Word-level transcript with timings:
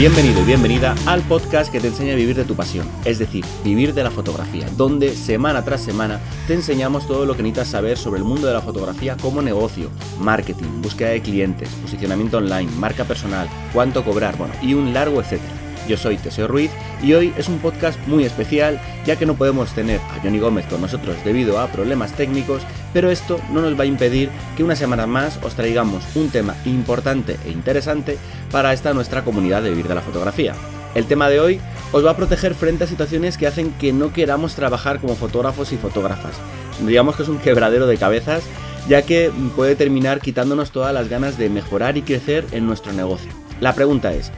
Bienvenido 0.00 0.40
y 0.40 0.44
bienvenida 0.44 0.94
al 1.04 1.20
podcast 1.20 1.70
que 1.70 1.78
te 1.78 1.88
enseña 1.88 2.14
a 2.14 2.16
vivir 2.16 2.34
de 2.34 2.46
tu 2.46 2.56
pasión, 2.56 2.88
es 3.04 3.18
decir, 3.18 3.44
vivir 3.62 3.92
de 3.92 4.02
la 4.02 4.10
fotografía, 4.10 4.66
donde 4.74 5.14
semana 5.14 5.62
tras 5.62 5.82
semana 5.82 6.18
te 6.46 6.54
enseñamos 6.54 7.06
todo 7.06 7.26
lo 7.26 7.36
que 7.36 7.42
necesitas 7.42 7.68
saber 7.68 7.98
sobre 7.98 8.16
el 8.20 8.24
mundo 8.24 8.46
de 8.46 8.54
la 8.54 8.62
fotografía 8.62 9.18
como 9.18 9.42
negocio, 9.42 9.90
marketing, 10.18 10.80
búsqueda 10.80 11.10
de 11.10 11.20
clientes, 11.20 11.68
posicionamiento 11.82 12.38
online, 12.38 12.72
marca 12.78 13.04
personal, 13.04 13.46
cuánto 13.74 14.02
cobrar, 14.02 14.38
bueno, 14.38 14.54
y 14.62 14.72
un 14.72 14.94
largo 14.94 15.20
etcétera. 15.20 15.59
Yo 15.90 15.96
soy 15.96 16.18
Teseo 16.18 16.46
Ruiz 16.46 16.70
y 17.02 17.14
hoy 17.14 17.34
es 17.36 17.48
un 17.48 17.58
podcast 17.58 17.98
muy 18.06 18.22
especial 18.22 18.80
ya 19.04 19.16
que 19.16 19.26
no 19.26 19.34
podemos 19.34 19.72
tener 19.72 19.98
a 19.98 20.20
Johnny 20.22 20.38
Gómez 20.38 20.64
con 20.66 20.80
nosotros 20.80 21.16
debido 21.24 21.58
a 21.58 21.66
problemas 21.66 22.12
técnicos, 22.12 22.62
pero 22.92 23.10
esto 23.10 23.40
no 23.50 23.60
nos 23.60 23.76
va 23.76 23.82
a 23.82 23.86
impedir 23.86 24.30
que 24.56 24.62
una 24.62 24.76
semana 24.76 25.08
más 25.08 25.40
os 25.42 25.54
traigamos 25.54 26.04
un 26.14 26.30
tema 26.30 26.54
importante 26.64 27.38
e 27.44 27.50
interesante 27.50 28.18
para 28.52 28.72
esta 28.72 28.94
nuestra 28.94 29.24
comunidad 29.24 29.64
de 29.64 29.70
vivir 29.70 29.88
de 29.88 29.96
la 29.96 30.00
fotografía. 30.00 30.54
El 30.94 31.06
tema 31.06 31.28
de 31.28 31.40
hoy 31.40 31.60
os 31.90 32.06
va 32.06 32.12
a 32.12 32.16
proteger 32.16 32.54
frente 32.54 32.84
a 32.84 32.86
situaciones 32.86 33.36
que 33.36 33.48
hacen 33.48 33.72
que 33.72 33.92
no 33.92 34.12
queramos 34.12 34.54
trabajar 34.54 35.00
como 35.00 35.16
fotógrafos 35.16 35.72
y 35.72 35.76
fotógrafas. 35.76 36.36
Digamos 36.86 37.16
que 37.16 37.24
es 37.24 37.28
un 37.28 37.38
quebradero 37.38 37.88
de 37.88 37.96
cabezas 37.96 38.44
ya 38.88 39.02
que 39.02 39.32
puede 39.56 39.74
terminar 39.74 40.20
quitándonos 40.20 40.70
todas 40.70 40.94
las 40.94 41.08
ganas 41.08 41.36
de 41.36 41.50
mejorar 41.50 41.96
y 41.96 42.02
crecer 42.02 42.46
en 42.52 42.64
nuestro 42.66 42.92
negocio. 42.92 43.32
La 43.60 43.74
pregunta 43.74 44.12
es, 44.14 44.32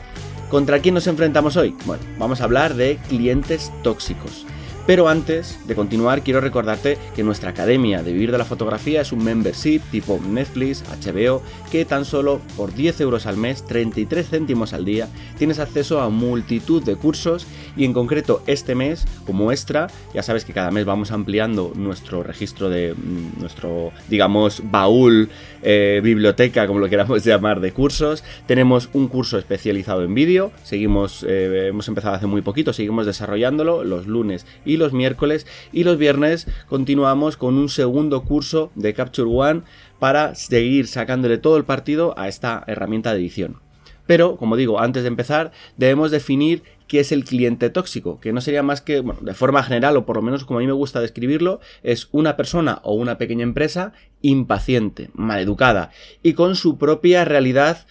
¿Contra 0.53 0.77
quién 0.77 0.93
nos 0.93 1.07
enfrentamos 1.07 1.57
hoy? 1.57 1.73
Bueno, 1.87 2.03
vamos 2.19 2.39
a 2.39 2.43
hablar 2.43 2.75
de 2.75 2.99
clientes 3.09 3.73
tóxicos. 3.81 4.45
Pero 4.85 5.07
antes 5.07 5.65
de 5.65 5.75
continuar, 5.75 6.23
quiero 6.23 6.41
recordarte 6.41 6.97
que 7.15 7.23
nuestra 7.23 7.51
academia 7.51 8.03
de 8.03 8.11
vivir 8.11 8.33
de 8.33 8.37
la 8.37 8.43
fotografía 8.43 8.99
es 8.99 9.13
un 9.13 9.23
membership 9.23 9.79
tipo 9.91 10.19
Netflix, 10.19 10.83
HBO, 10.83 11.41
que 11.71 11.85
tan 11.85 12.03
solo 12.03 12.41
por 12.57 12.73
10 12.73 12.99
euros 12.99 13.25
al 13.25 13.37
mes, 13.37 13.65
33 13.65 14.27
céntimos 14.27 14.73
al 14.73 14.83
día, 14.83 15.07
tienes 15.37 15.59
acceso 15.59 16.01
a 16.01 16.09
multitud 16.09 16.83
de 16.83 16.97
cursos 16.97 17.47
y 17.77 17.85
en 17.85 17.93
concreto 17.93 18.43
este 18.45 18.75
mes, 18.75 19.05
como 19.25 19.53
extra, 19.53 19.87
ya 20.13 20.21
sabes 20.21 20.43
que 20.43 20.51
cada 20.51 20.69
mes 20.69 20.83
vamos 20.83 21.11
ampliando 21.11 21.71
nuestro 21.75 22.21
registro 22.21 22.69
de 22.69 22.93
mm, 22.93 23.39
nuestro, 23.39 23.93
digamos, 24.09 24.63
baúl, 24.69 25.29
eh, 25.61 26.01
biblioteca, 26.03 26.67
como 26.67 26.79
lo 26.79 26.89
queramos 26.89 27.23
llamar, 27.25 27.61
de 27.61 27.71
cursos. 27.71 28.23
Tenemos 28.47 28.89
un 28.91 29.07
curso 29.07 29.37
especializado 29.37 30.03
en 30.03 30.13
vídeo, 30.13 30.51
seguimos, 30.63 31.25
eh, 31.27 31.67
hemos 31.69 31.87
empezado 31.87 32.15
hace 32.15 32.27
muy 32.27 32.41
poquito, 32.41 32.73
seguimos 32.73 33.05
desarrollándolo 33.05 33.85
los 33.85 34.07
lunes 34.07 34.45
y 34.65 34.72
y 34.73 34.77
los 34.77 34.93
miércoles 34.93 35.45
y 35.71 35.83
los 35.83 35.97
viernes 35.97 36.47
continuamos 36.67 37.37
con 37.37 37.55
un 37.55 37.69
segundo 37.69 38.23
curso 38.23 38.71
de 38.75 38.93
Capture 38.93 39.29
One 39.29 39.61
para 39.99 40.35
seguir 40.35 40.87
sacándole 40.87 41.37
todo 41.37 41.57
el 41.57 41.63
partido 41.63 42.13
a 42.17 42.27
esta 42.27 42.63
herramienta 42.67 43.13
de 43.13 43.19
edición. 43.19 43.59
Pero, 44.05 44.37
como 44.37 44.55
digo, 44.55 44.79
antes 44.79 45.03
de 45.03 45.07
empezar, 45.07 45.51
debemos 45.77 46.11
definir 46.11 46.63
qué 46.87 46.99
es 46.99 47.11
el 47.11 47.23
cliente 47.23 47.69
tóxico, 47.69 48.19
que 48.19 48.33
no 48.33 48.41
sería 48.41 48.61
más 48.61 48.81
que, 48.81 48.99
bueno, 48.99 49.21
de 49.21 49.33
forma 49.33 49.63
general, 49.63 49.97
o 49.97 50.05
por 50.05 50.17
lo 50.17 50.21
menos 50.21 50.45
como 50.45 50.59
a 50.59 50.61
mí 50.61 50.67
me 50.67 50.73
gusta 50.73 50.99
describirlo, 50.99 51.59
es 51.81 52.09
una 52.11 52.35
persona 52.35 52.81
o 52.83 52.93
una 52.93 53.17
pequeña 53.17 53.43
empresa 53.43 53.93
impaciente, 54.21 55.09
maleducada 55.13 55.91
y 56.21 56.33
con 56.33 56.55
su 56.55 56.77
propia 56.77 57.25
realidad 57.25 57.85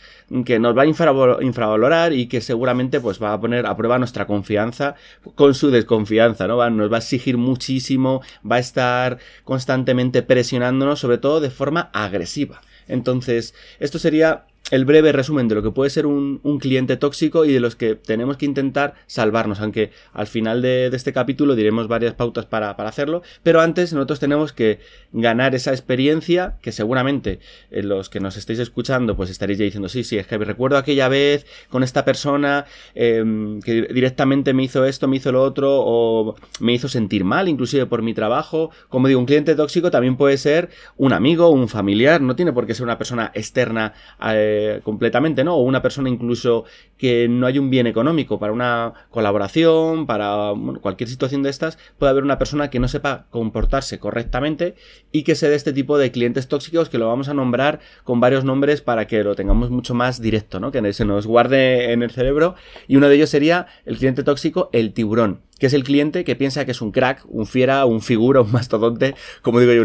que 0.44 0.58
nos 0.58 0.76
va 0.76 0.82
a 0.82 1.42
infravalorar 1.42 2.12
y 2.12 2.26
que 2.26 2.40
seguramente 2.40 3.00
pues 3.00 3.22
va 3.22 3.32
a 3.34 3.40
poner 3.40 3.66
a 3.66 3.76
prueba 3.76 3.98
nuestra 3.98 4.26
confianza 4.26 4.94
con 5.34 5.54
su 5.54 5.70
desconfianza, 5.70 6.46
¿no? 6.46 6.70
nos 6.70 6.90
va 6.90 6.96
a 6.96 7.00
exigir 7.00 7.36
muchísimo, 7.36 8.22
va 8.50 8.56
a 8.56 8.60
estar 8.60 9.18
constantemente 9.44 10.22
presionándonos, 10.22 11.00
sobre 11.00 11.18
todo 11.18 11.40
de 11.40 11.50
forma 11.50 11.90
agresiva. 11.92 12.62
Entonces, 12.88 13.54
esto 13.78 13.98
sería 13.98 14.46
el 14.72 14.86
breve 14.86 15.12
resumen 15.12 15.48
de 15.48 15.54
lo 15.54 15.62
que 15.62 15.70
puede 15.70 15.90
ser 15.90 16.06
un, 16.06 16.40
cliente 16.58 16.96
tóxico 16.96 17.44
y 17.44 17.52
de 17.52 17.60
los 17.60 17.76
que 17.76 17.94
tenemos 17.94 18.38
que 18.38 18.46
intentar 18.46 18.94
salvarnos, 19.06 19.60
aunque 19.60 19.90
al 20.14 20.26
final 20.26 20.62
de, 20.62 20.86
este 20.86 21.12
capítulo 21.12 21.54
diremos 21.54 21.88
varias 21.88 22.14
pautas 22.14 22.46
para, 22.46 22.70
hacerlo, 22.70 23.22
pero 23.42 23.60
antes 23.60 23.92
nosotros 23.92 24.18
tenemos 24.18 24.54
que 24.54 24.80
ganar 25.12 25.54
esa 25.54 25.72
experiencia 25.72 26.56
que 26.62 26.72
seguramente 26.72 27.38
eh, 27.70 27.82
los 27.82 28.08
que 28.08 28.20
nos 28.20 28.38
estéis 28.38 28.60
escuchando 28.60 29.14
pues 29.14 29.28
estaréis 29.28 29.58
ya 29.58 29.66
diciendo, 29.66 29.90
sí, 29.90 30.04
sí, 30.04 30.16
es 30.16 30.26
que 30.26 30.38
recuerdo 30.38 30.78
aquella 30.78 31.08
vez 31.08 31.44
con 31.68 31.82
esta 31.82 32.06
persona 32.06 32.64
em, 32.94 33.60
que 33.60 33.82
directamente 33.92 34.54
me 34.54 34.62
hizo 34.64 34.86
esto, 34.86 35.06
me 35.06 35.16
hizo 35.16 35.32
lo 35.32 35.42
otro 35.42 35.68
o 35.70 36.34
me 36.60 36.72
hizo 36.72 36.88
sentir 36.88 37.24
mal 37.24 37.48
inclusive 37.48 37.84
por 37.84 38.00
mi 38.00 38.14
trabajo. 38.14 38.70
Como 38.88 39.06
digo, 39.08 39.20
un 39.20 39.26
cliente 39.26 39.54
tóxico 39.54 39.90
también 39.90 40.16
puede 40.16 40.38
ser 40.38 40.70
un 40.96 41.12
amigo, 41.12 41.50
un 41.50 41.68
familiar, 41.68 42.22
no 42.22 42.36
tiene 42.36 42.54
por 42.54 42.66
qué 42.66 42.74
ser 42.74 42.84
una 42.84 42.96
persona 42.96 43.30
externa. 43.34 43.92
Eh, 44.32 44.61
completamente, 44.82 45.44
¿no? 45.44 45.56
O 45.56 45.62
una 45.62 45.82
persona 45.82 46.08
incluso 46.08 46.64
que 46.96 47.28
no 47.28 47.46
hay 47.46 47.58
un 47.58 47.70
bien 47.70 47.86
económico 47.86 48.38
para 48.38 48.52
una 48.52 48.92
colaboración, 49.10 50.06
para 50.06 50.52
cualquier 50.80 51.08
situación 51.08 51.42
de 51.42 51.50
estas, 51.50 51.78
puede 51.98 52.10
haber 52.10 52.24
una 52.24 52.38
persona 52.38 52.70
que 52.70 52.78
no 52.78 52.88
sepa 52.88 53.26
comportarse 53.30 53.98
correctamente 53.98 54.74
y 55.10 55.22
que 55.22 55.34
se 55.34 55.48
dé 55.48 55.54
este 55.54 55.72
tipo 55.72 55.98
de 55.98 56.10
clientes 56.10 56.48
tóxicos 56.48 56.88
que 56.88 56.98
lo 56.98 57.08
vamos 57.08 57.28
a 57.28 57.34
nombrar 57.34 57.80
con 58.04 58.20
varios 58.20 58.44
nombres 58.44 58.80
para 58.80 59.06
que 59.06 59.24
lo 59.24 59.34
tengamos 59.34 59.70
mucho 59.70 59.94
más 59.94 60.20
directo, 60.20 60.60
¿no? 60.60 60.72
Que 60.72 60.92
se 60.92 61.04
nos 61.04 61.26
guarde 61.26 61.92
en 61.92 62.02
el 62.02 62.10
cerebro. 62.10 62.54
Y 62.88 62.96
uno 62.96 63.08
de 63.08 63.16
ellos 63.16 63.30
sería 63.30 63.66
el 63.84 63.98
cliente 63.98 64.22
tóxico, 64.22 64.70
el 64.72 64.92
tiburón 64.92 65.40
que 65.62 65.66
es 65.66 65.74
el 65.74 65.84
cliente 65.84 66.24
que 66.24 66.34
piensa 66.34 66.64
que 66.64 66.72
es 66.72 66.82
un 66.82 66.90
crack, 66.90 67.24
un 67.28 67.46
fiera, 67.46 67.84
un 67.84 68.00
figura, 68.00 68.40
un 68.40 68.50
mastodonte, 68.50 69.14
como 69.42 69.60
digo 69.60 69.72
yo, 69.72 69.84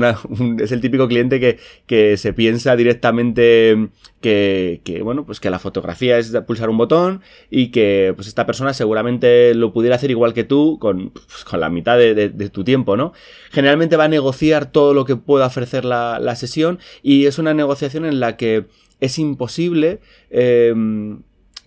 es 0.60 0.72
el 0.72 0.82
típico 0.82 1.08
cliente 1.08 1.40
que, 1.40 1.60
que 1.86 2.18
se 2.18 2.34
piensa 2.34 2.76
directamente 2.76 3.90
que, 4.20 5.02
bueno, 5.04 5.24
pues 5.24 5.40
que 5.40 5.52
la 5.52 5.60
fotografía 5.60 6.18
es 6.18 6.36
pulsar 6.48 6.72
un 6.72 6.80
botón 6.80 7.22
y 7.52 7.68
que 7.68 8.12
pues 8.16 8.28
esta 8.28 8.48
persona 8.48 8.74
seguramente 8.74 9.54
lo 9.54 9.72
pudiera 9.72 9.98
hacer 9.98 10.10
igual 10.10 10.34
que 10.34 10.44
tú 10.44 10.80
con, 10.80 11.12
pues, 11.12 11.44
con 11.44 11.60
la 11.60 11.70
mitad 11.70 11.96
de, 11.96 12.50
tu 12.50 12.64
tiempo, 12.64 12.98
¿no? 12.98 13.14
Generalmente 13.52 13.98
va 13.98 14.06
a 14.06 14.08
negociar 14.08 14.72
todo 14.72 14.96
lo 14.96 15.06
que 15.06 15.16
pueda 15.16 15.46
ofrecer 15.46 15.86
la, 15.86 16.18
la 16.20 16.36
sesión 16.36 16.80
y 17.04 17.28
es 17.28 17.38
una 17.38 17.54
negociación 17.54 18.04
en 18.04 18.20
la 18.20 18.36
que 18.36 18.66
es 19.00 19.20
imposible 19.20 20.00
eh, 20.32 20.74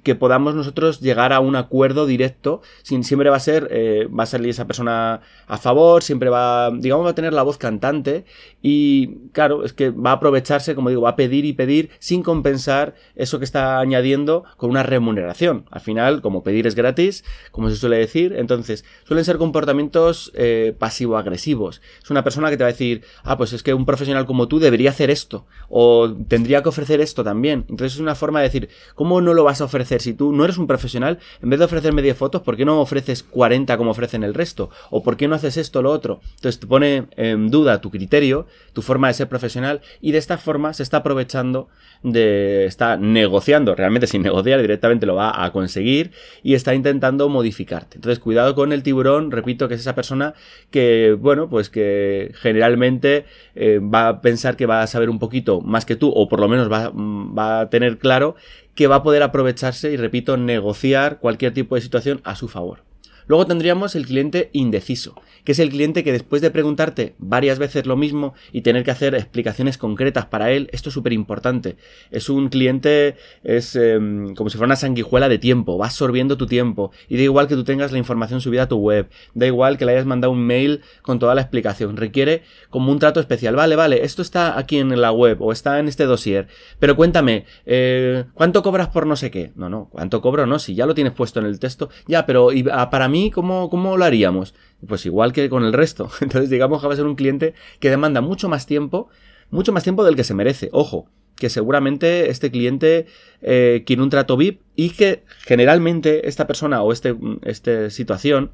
que 0.03 0.15
podamos 0.15 0.55
nosotros 0.55 1.01
llegar 1.01 1.33
a 1.33 1.41
un 1.41 1.57
acuerdo 1.57 2.07
directo, 2.07 2.63
sin, 2.83 3.05
siempre 3.05 3.31
va 3.31 3.37
a 3.37 3.41
ser, 3.41 3.69
eh, 3.71 4.07
va 4.07 4.25
a 4.25 4.27
salir 4.27 4.51
esa 4.51 4.67
persona 4.67 5.21
a 5.47 5.59
favor, 5.59 6.03
siempre 6.03 6.31
va, 6.31 6.71
digamos, 6.71 7.05
va 7.07 7.11
a 7.11 7.15
tener 7.15 7.33
la 7.33 7.43
voz 7.43 7.59
cantante 7.59 8.25
y 8.63 9.29
claro, 9.33 9.65
es 9.65 9.73
que 9.73 9.91
va 9.91 10.11
a 10.11 10.15
aprovecharse, 10.15 10.75
como 10.75 10.89
digo, 10.89 11.03
va 11.03 11.11
a 11.11 11.17
pedir 11.17 11.45
y 11.45 11.53
pedir 11.53 11.91
sin 11.99 12.23
compensar 12.23 12.95
eso 13.17 13.39
que 13.39 13.45
está 13.45 13.81
añadiendo 13.81 14.45
con 14.57 14.71
una 14.71 14.83
remuneración. 14.83 15.65
Al 15.71 15.81
final, 15.81 16.23
como 16.23 16.43
pedir 16.43 16.67
es 16.67 16.75
gratis, 16.75 17.25
como 17.51 17.71
se 17.71 17.77
suele 17.77 17.99
decir, 17.99 18.35
entonces 18.37 18.85
suelen 19.05 19.25
ser 19.25 19.39
comportamientos 19.39 20.33
eh, 20.35 20.75
pasivo-agresivos. 20.79 21.81
Es 22.03 22.11
una 22.11 22.25
persona 22.25 22.51
que 22.51 22.57
te 22.57 22.65
va 22.65 22.69
a 22.69 22.73
decir, 22.73 23.03
ah, 23.25 23.37
pues 23.37 23.53
es 23.53 23.63
que 23.63 23.75
un 23.75 23.87
profesional 23.87 24.27
como 24.27 24.49
tú 24.49 24.59
debería 24.59 24.91
hacer 24.91 25.11
esto 25.11 25.47
o 25.69 26.11
tendría 26.29 26.63
que 26.63 26.69
ofrecer 26.69 27.01
esto 27.01 27.25
también. 27.25 27.65
Entonces 27.69 27.95
es 27.95 28.01
una 28.01 28.15
forma 28.15 28.41
de 28.41 28.47
decir, 28.47 28.69
¿cómo 28.95 29.21
no 29.21 29.35
lo 29.35 29.45
vas 29.45 29.61
a 29.61 29.65
ofrecer? 29.65 29.90
Si 29.99 30.15
tú 30.15 30.33
no 30.33 30.45
eres 30.45 30.59
un 30.59 30.67
profesional, 30.67 31.19
en 31.43 31.51
vez 31.51 31.59
de 31.59 31.65
ofrecerme 31.65 32.03
10 32.03 32.17
fotos, 32.17 32.43
¿por 32.43 32.57
qué 32.57 32.65
no 32.65 32.81
ofreces 32.81 33.23
40 33.23 33.77
como 33.77 33.91
ofrecen 33.91 34.23
el 34.23 34.35
resto? 34.35 34.71
¿O 34.91 35.03
por 35.03 35.17
qué 35.17 35.29
no 35.29 35.35
haces 35.35 35.57
esto 35.57 35.81
o 35.81 35.83
lo 35.83 35.91
otro? 35.91 36.21
Entonces 36.37 36.61
te 36.61 36.67
pone 36.67 37.07
en 37.17 37.51
duda 37.51 37.81
tu 37.81 37.91
criterio, 37.91 38.47
tu 38.73 38.83
forma 38.83 39.09
de 39.09 39.15
ser 39.15 39.29
profesional, 39.29 39.81
y 40.01 40.13
de 40.13 40.19
esta 40.19 40.39
forma 40.39 40.73
se 40.73 40.83
está 40.83 40.99
aprovechando 40.99 41.69
de. 42.03 42.65
está 42.65 42.97
negociando, 42.97 43.75
realmente 43.75 44.07
sin 44.07 44.23
negociar, 44.23 44.61
directamente 44.61 45.07
lo 45.07 45.15
va 45.15 45.45
a 45.45 45.53
conseguir, 45.53 46.13
y 46.43 46.55
está 46.55 46.75
intentando 46.75 47.29
modificarte. 47.29 47.97
Entonces, 47.97 48.19
cuidado 48.19 48.55
con 48.55 48.73
el 48.73 48.83
tiburón, 48.83 49.31
repito, 49.31 49.69
que 49.69 49.75
es 49.75 49.81
esa 49.81 49.95
persona 49.95 50.35
que, 50.71 51.17
bueno, 51.19 51.49
pues 51.49 51.71
que 51.71 52.33
generalmente 52.35 53.25
eh, 53.55 53.79
va 53.79 54.09
a 54.09 54.21
pensar 54.21 54.57
que 54.57 54.67
va 54.67 54.83
a 54.83 54.87
saber 54.87 55.11
un 55.11 55.19
poquito 55.19 55.61
más 55.61 55.85
que 55.85 55.97
tú, 55.97 56.11
o 56.11 56.29
por 56.29 56.41
lo 56.41 56.49
menos 56.49 56.71
va, 56.71 56.91
va 56.95 57.61
a 57.61 57.71
tener 57.71 57.99
claro 57.99 58.37
que 58.75 58.87
va 58.87 58.97
a 58.97 59.03
poder 59.03 59.23
aprovecharse 59.23 59.91
y, 59.93 59.97
repito, 59.97 60.37
negociar 60.37 61.19
cualquier 61.19 61.53
tipo 61.55 61.75
de 61.75 61.81
situación 61.81 62.21
a 62.25 62.35
su 62.37 62.49
favor. 62.49 62.90
Luego 63.31 63.47
tendríamos 63.47 63.95
el 63.95 64.07
cliente 64.07 64.51
indeciso, 64.53 65.15
que 65.45 65.53
es 65.53 65.61
el 65.61 65.71
cliente 65.71 66.03
que 66.03 66.11
después 66.11 66.43
de 66.43 66.51
preguntarte 66.51 67.15
varias 67.19 67.61
veces 67.61 67.87
lo 67.87 67.97
mismo 67.97 68.35
y 68.51 68.63
tener 68.63 68.83
que 68.83 68.91
hacer 68.91 69.15
explicaciones 69.15 69.79
concretas 69.79 70.27
para 70.27 70.51
él, 70.51 70.69
esto 70.73 70.89
es 70.89 70.95
súper 70.95 71.13
importante. 71.13 71.77
Es 72.11 72.29
un 72.29 72.49
cliente, 72.49 73.15
es 73.45 73.77
em, 73.77 74.35
como 74.35 74.51
si 74.51 74.57
fuera 74.57 74.67
una 74.67 74.75
sanguijuela 74.75 75.29
de 75.29 75.39
tiempo, 75.39 75.79
va 75.79 75.87
absorbiendo 75.87 76.37
tu 76.37 76.49
tiempo 76.49 76.91
y 77.09 77.19
da 77.19 77.23
igual 77.23 77.47
que 77.47 77.55
tú 77.55 77.63
tengas 77.63 77.93
la 77.93 77.99
información 77.99 78.41
subida 78.41 78.65
a 78.65 78.69
tu 78.69 78.79
web, 78.79 79.09
da 79.33 79.47
igual 79.47 79.79
que 79.79 79.85
le 79.85 79.93
hayas 79.93 80.07
mandado 80.07 80.33
un 80.33 80.45
mail 80.45 80.81
con 81.03 81.21
toda 81.21 81.37
la 81.37 81.43
explicación, 81.43 81.97
requiere 81.97 82.43
como 82.69 82.91
un 82.91 82.99
trato 82.99 83.21
especial. 83.21 83.55
Vale, 83.55 83.77
vale, 83.77 84.05
esto 84.05 84.23
está 84.23 84.59
aquí 84.59 84.79
en 84.79 85.01
la 85.01 85.13
web 85.13 85.41
o 85.41 85.53
está 85.53 85.79
en 85.79 85.87
este 85.87 86.05
dossier, 86.05 86.49
pero 86.81 86.97
cuéntame, 86.97 87.45
eh, 87.65 88.25
¿cuánto 88.35 88.65
cobras 88.65 88.89
por 88.89 89.07
no 89.07 89.15
sé 89.15 89.31
qué? 89.31 89.53
No, 89.55 89.71
no, 89.71 89.89
¿cuánto 89.93 90.21
cobro? 90.21 90.47
No, 90.47 90.59
si 90.59 90.75
ya 90.75 90.85
lo 90.85 90.97
tienes 90.97 91.13
puesto 91.13 91.39
en 91.39 91.47
el 91.47 91.61
texto, 91.61 91.91
ya, 92.09 92.27
pero 92.27 92.49
ah, 92.73 92.91
para 92.91 93.09
mí 93.09 93.20
¿cómo, 93.29 93.69
¿cómo 93.69 93.99
lo 93.99 94.05
haríamos? 94.07 94.55
Pues 94.87 95.05
igual 95.05 95.35
que 95.35 95.51
con 95.51 95.65
el 95.65 95.75
resto. 95.75 96.11
Entonces 96.23 96.49
digamos 96.49 96.81
que 96.81 96.87
va 96.87 96.95
a 96.95 96.97
ser 96.97 97.05
un 97.05 97.17
cliente 97.17 97.53
que 97.81 97.91
demanda 97.91 98.23
mucho 98.23 98.49
más 98.49 98.65
tiempo, 98.65 99.11
mucho 99.51 99.73
más 99.73 99.83
tiempo 99.83 100.05
del 100.05 100.17
que 100.17 100.25
se 100.25 100.33
merece. 100.33 100.71
Ojo, 100.73 101.11
que 101.37 101.51
seguramente 101.51 102.31
este 102.31 102.51
cliente 102.51 103.07
eh, 103.43 103.83
quiere 103.85 104.03
un 104.03 104.11
trato 104.11 104.37
VIP 104.37 104.63
y 104.77 104.91
que 104.91 105.25
generalmente 105.41 106.29
esta 106.29 106.47
persona 106.47 106.83
o 106.83 106.93
este, 106.93 107.17
esta 107.43 107.91
situación 107.91 108.53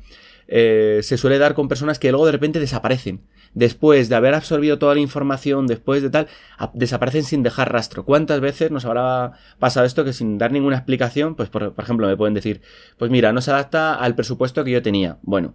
eh, 0.49 1.01
se 1.03 1.19
suele 1.19 1.39
dar 1.39 1.55
con 1.55 1.69
personas 1.69 1.99
que 1.99 2.11
luego 2.11 2.27
de 2.27 2.33
repente 2.33 2.61
desaparecen. 2.61 3.21
Después 3.57 4.11
de 4.11 4.17
haber 4.17 4.35
absorbido 4.35 4.79
toda 4.79 4.95
la 4.95 5.01
información, 5.01 5.67
después 5.67 6.03
de 6.03 6.11
tal, 6.11 6.29
desaparecen 6.75 7.25
sin 7.25 7.43
dejar 7.43 7.73
rastro. 7.73 8.05
¿Cuántas 8.05 8.41
veces 8.41 8.71
nos 8.71 8.85
habrá 8.85 9.33
pasado 9.59 9.87
esto 9.87 10.05
que 10.05 10.13
sin 10.13 10.37
dar 10.37 10.53
ninguna 10.53 10.77
explicación, 10.77 11.35
pues 11.35 11.49
por, 11.49 11.73
por 11.73 11.83
ejemplo 11.83 12.07
me 12.07 12.19
pueden 12.19 12.35
decir, 12.35 12.61
pues 12.99 13.11
mira, 13.11 13.33
no 13.33 13.41
se 13.41 13.51
adapta 13.51 13.95
al 13.95 14.15
presupuesto 14.15 14.63
que 14.63 14.73
yo 14.73 14.83
tenía. 14.83 15.17
Bueno, 15.23 15.55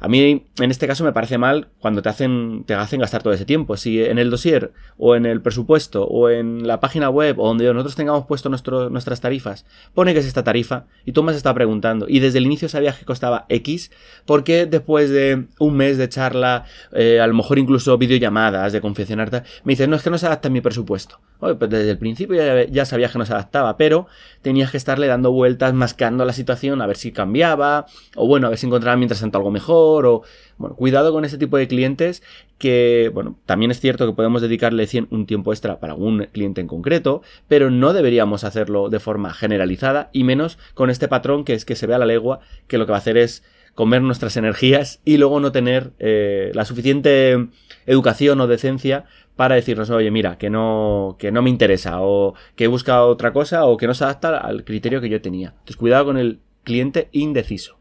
a 0.00 0.08
mí, 0.08 0.46
en 0.58 0.70
este 0.70 0.86
caso, 0.86 1.04
me 1.04 1.12
parece 1.12 1.38
mal 1.38 1.68
cuando 1.80 2.02
te 2.02 2.08
hacen, 2.08 2.64
te 2.66 2.74
hacen 2.74 3.00
gastar 3.00 3.22
todo 3.22 3.32
ese 3.32 3.44
tiempo. 3.44 3.76
Si 3.76 4.02
en 4.02 4.18
el 4.18 4.30
dossier, 4.30 4.72
o 4.96 5.16
en 5.16 5.26
el 5.26 5.40
presupuesto, 5.40 6.04
o 6.04 6.30
en 6.30 6.66
la 6.66 6.80
página 6.80 7.10
web, 7.10 7.38
o 7.38 7.48
donde 7.48 7.64
nosotros 7.72 7.96
tengamos 7.96 8.26
puesto 8.26 8.48
nuestras 8.48 9.20
tarifas, 9.20 9.66
pone 9.94 10.12
que 10.12 10.20
es 10.20 10.26
esta 10.26 10.44
tarifa, 10.44 10.86
y 11.04 11.12
tú 11.12 11.22
me 11.22 11.32
has 11.32 11.36
estado 11.36 11.54
preguntando, 11.54 12.06
y 12.08 12.20
desde 12.20 12.38
el 12.38 12.46
inicio 12.46 12.68
sabías 12.68 12.98
que 12.98 13.04
costaba 13.04 13.46
X, 13.48 13.90
¿por 14.24 14.44
qué 14.44 14.66
después 14.66 15.10
de 15.10 15.46
un 15.58 15.76
mes 15.76 15.98
de 15.98 16.08
charla, 16.08 16.64
eh, 16.92 17.20
a 17.20 17.26
lo 17.26 17.34
mejor 17.34 17.58
incluso 17.58 17.96
videollamadas, 17.98 18.72
de 18.72 18.80
confeccionar 18.80 19.18
me 19.64 19.72
dices, 19.72 19.88
no, 19.88 19.96
es 19.96 20.02
que 20.02 20.10
no 20.10 20.18
se 20.18 20.26
adapta 20.26 20.48
a 20.48 20.50
mi 20.50 20.60
presupuesto? 20.60 21.20
Oye, 21.40 21.54
pues 21.54 21.70
desde 21.70 21.90
el 21.90 21.98
principio 21.98 22.36
ya, 22.36 22.64
ya 22.64 22.84
sabías 22.84 23.12
que 23.12 23.18
no 23.18 23.26
se 23.26 23.32
adaptaba, 23.32 23.76
pero 23.76 24.06
tenías 24.42 24.70
que 24.70 24.76
estarle 24.76 25.06
dando 25.06 25.32
vueltas, 25.32 25.74
mascando 25.74 26.24
la 26.24 26.32
situación, 26.32 26.80
a 26.82 26.86
ver 26.86 26.96
si 26.96 27.12
cambiaba, 27.12 27.86
o 28.16 28.26
bueno, 28.26 28.46
a 28.46 28.50
ver 28.50 28.58
si 28.58 28.66
encontraba 28.66 28.96
mientras 28.96 29.20
tanto 29.20 29.38
algo 29.38 29.50
mejor, 29.50 29.87
o, 29.88 30.22
bueno, 30.56 30.76
cuidado 30.76 31.12
con 31.12 31.24
ese 31.24 31.38
tipo 31.38 31.56
de 31.56 31.68
clientes 31.68 32.22
que, 32.58 33.10
bueno, 33.14 33.38
también 33.46 33.70
es 33.70 33.80
cierto 33.80 34.06
que 34.06 34.12
podemos 34.14 34.42
dedicarle 34.42 34.86
un 35.10 35.26
tiempo 35.26 35.52
extra 35.52 35.80
para 35.80 35.94
un 35.94 36.26
cliente 36.32 36.60
en 36.60 36.66
concreto, 36.66 37.22
pero 37.46 37.70
no 37.70 37.92
deberíamos 37.92 38.44
hacerlo 38.44 38.88
de 38.88 39.00
forma 39.00 39.32
generalizada 39.32 40.10
y 40.12 40.24
menos 40.24 40.58
con 40.74 40.90
este 40.90 41.08
patrón 41.08 41.44
que 41.44 41.54
es 41.54 41.64
que 41.64 41.76
se 41.76 41.86
ve 41.86 41.94
a 41.94 41.98
la 41.98 42.06
legua 42.06 42.40
que 42.66 42.78
lo 42.78 42.86
que 42.86 42.92
va 42.92 42.98
a 42.98 43.00
hacer 43.00 43.16
es 43.16 43.42
comer 43.74 44.02
nuestras 44.02 44.36
energías 44.36 45.00
y 45.04 45.18
luego 45.18 45.38
no 45.38 45.52
tener 45.52 45.92
eh, 46.00 46.50
la 46.52 46.64
suficiente 46.64 47.48
educación 47.86 48.40
o 48.40 48.48
decencia 48.48 49.04
para 49.36 49.54
decirnos, 49.54 49.88
oye, 49.90 50.10
mira, 50.10 50.36
que 50.36 50.50
no, 50.50 51.14
que 51.16 51.30
no 51.30 51.42
me 51.42 51.50
interesa, 51.50 52.00
o 52.00 52.34
que 52.56 52.64
he 52.64 52.66
buscado 52.66 53.06
otra 53.06 53.32
cosa, 53.32 53.66
o 53.66 53.76
que 53.76 53.86
no 53.86 53.94
se 53.94 54.02
adapta 54.02 54.36
al 54.36 54.64
criterio 54.64 55.00
que 55.00 55.08
yo 55.08 55.22
tenía. 55.22 55.50
Entonces, 55.50 55.76
cuidado 55.76 56.06
con 56.06 56.16
el 56.16 56.40
cliente 56.64 57.08
indeciso. 57.12 57.77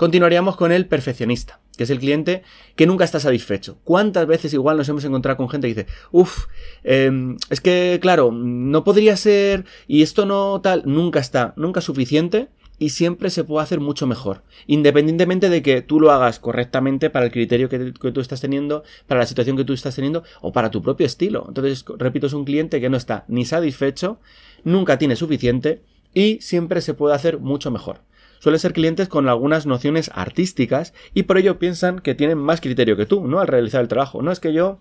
Continuaríamos 0.00 0.56
con 0.56 0.72
el 0.72 0.86
perfeccionista, 0.86 1.60
que 1.76 1.84
es 1.84 1.90
el 1.90 1.98
cliente 1.98 2.42
que 2.74 2.86
nunca 2.86 3.04
está 3.04 3.20
satisfecho. 3.20 3.76
¿Cuántas 3.84 4.26
veces 4.26 4.54
igual 4.54 4.78
nos 4.78 4.88
hemos 4.88 5.04
encontrado 5.04 5.36
con 5.36 5.50
gente 5.50 5.68
que 5.68 5.74
dice, 5.74 5.92
uff, 6.10 6.46
em, 6.84 7.36
es 7.50 7.60
que 7.60 7.98
claro, 8.00 8.32
no 8.32 8.82
podría 8.82 9.14
ser, 9.18 9.66
y 9.86 10.00
esto 10.00 10.24
no 10.24 10.58
tal, 10.62 10.84
nunca 10.86 11.20
está, 11.20 11.52
nunca 11.58 11.82
suficiente, 11.82 12.48
y 12.78 12.88
siempre 12.88 13.28
se 13.28 13.44
puede 13.44 13.62
hacer 13.62 13.80
mucho 13.80 14.06
mejor. 14.06 14.42
Independientemente 14.66 15.50
de 15.50 15.60
que 15.60 15.82
tú 15.82 16.00
lo 16.00 16.12
hagas 16.12 16.38
correctamente 16.38 17.10
para 17.10 17.26
el 17.26 17.30
criterio 17.30 17.68
que, 17.68 17.92
que, 17.92 18.10
tú 18.10 18.22
estás 18.22 18.40
teniendo, 18.40 18.84
para 19.06 19.20
la 19.20 19.26
situación 19.26 19.58
que 19.58 19.64
tú 19.64 19.74
estás 19.74 19.96
teniendo 19.96 20.24
o 20.40 20.50
para 20.50 20.70
tu 20.70 20.80
propio 20.80 21.04
estilo. 21.04 21.44
Entonces, 21.46 21.84
repito, 21.98 22.26
es 22.26 22.32
un 22.32 22.46
cliente 22.46 22.80
que 22.80 22.88
no 22.88 22.96
está 22.96 23.26
ni 23.28 23.44
satisfecho, 23.44 24.18
nunca 24.64 24.96
tiene 24.96 25.14
suficiente 25.14 25.82
y 26.14 26.38
siempre 26.40 26.80
se 26.80 26.94
puede 26.94 27.14
hacer 27.14 27.38
mucho 27.38 27.70
mejor 27.70 28.00
suelen 28.40 28.58
ser 28.58 28.72
clientes 28.72 29.08
con 29.08 29.28
algunas 29.28 29.66
nociones 29.66 30.10
artísticas 30.12 30.92
y 31.14 31.22
por 31.22 31.38
ello 31.38 31.60
piensan 31.60 32.00
que 32.00 32.16
tienen 32.16 32.38
más 32.38 32.60
criterio 32.60 32.96
que 32.96 33.06
tú, 33.06 33.28
¿no? 33.28 33.38
Al 33.38 33.46
realizar 33.46 33.80
el 33.80 33.88
trabajo. 33.88 34.22
No 34.22 34.32
es 34.32 34.40
que 34.40 34.52
yo 34.52 34.80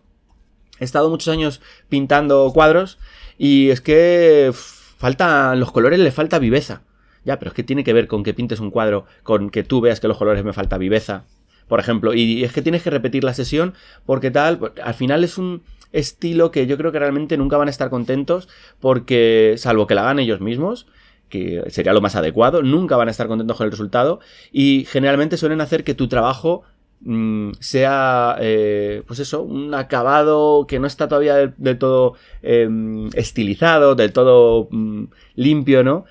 he 0.79 0.83
estado 0.85 1.11
muchos 1.11 1.27
años 1.27 1.61
pintando 1.89 2.49
cuadros 2.51 2.97
y 3.37 3.69
es 3.69 3.81
que 3.81 4.51
falta 4.53 5.55
los 5.55 5.71
colores 5.71 5.99
le 5.99 6.11
falta 6.11 6.39
viveza. 6.39 6.81
Ya, 7.25 7.37
pero 7.37 7.49
es 7.49 7.55
que 7.55 7.63
tiene 7.63 7.83
que 7.83 7.93
ver 7.93 8.07
con 8.07 8.23
que 8.23 8.33
pintes 8.33 8.59
un 8.59 8.71
cuadro, 8.71 9.05
con 9.23 9.51
que 9.51 9.63
tú 9.63 9.81
veas 9.81 9.99
que 9.99 10.07
los 10.07 10.17
colores 10.17 10.43
me 10.43 10.53
falta 10.53 10.77
viveza, 10.77 11.25
por 11.67 11.79
ejemplo, 11.79 12.13
y 12.13 12.43
es 12.43 12.51
que 12.51 12.63
tienes 12.63 12.81
que 12.81 12.89
repetir 12.89 13.23
la 13.23 13.33
sesión 13.33 13.75
porque 14.05 14.31
tal, 14.31 14.73
al 14.83 14.93
final 14.95 15.23
es 15.23 15.37
un 15.37 15.61
estilo 15.91 16.49
que 16.49 16.65
yo 16.65 16.77
creo 16.77 16.91
que 16.91 16.99
realmente 16.99 17.37
nunca 17.37 17.57
van 17.57 17.67
a 17.67 17.71
estar 17.71 17.89
contentos 17.89 18.49
porque, 18.79 19.55
salvo 19.57 19.85
que 19.85 19.95
la 19.95 20.01
hagan 20.01 20.19
ellos 20.19 20.41
mismos, 20.41 20.87
que 21.29 21.63
sería 21.69 21.93
lo 21.93 22.01
más 22.01 22.15
adecuado, 22.15 22.61
nunca 22.61 22.97
van 22.97 23.07
a 23.07 23.11
estar 23.11 23.27
contentos 23.27 23.57
con 23.57 23.65
el 23.65 23.71
resultado 23.71 24.19
y 24.51 24.85
generalmente 24.89 25.37
suelen 25.37 25.61
hacer 25.61 25.83
que 25.83 25.93
tu 25.93 26.07
trabajo 26.07 26.63
mm, 27.01 27.51
sea, 27.59 28.35
eh, 28.39 29.03
pues 29.07 29.19
eso, 29.19 29.43
un 29.43 29.73
acabado 29.73 30.65
que 30.67 30.79
no 30.79 30.87
está 30.87 31.07
todavía 31.07 31.53
del, 31.55 31.77
todo 31.77 32.15
em, 32.41 33.09
estilizado, 33.13 33.95
del 33.95 34.11
todo 34.11 34.67
mm, 34.71 35.05
limpio, 35.35 35.83
¿no? 35.83 36.05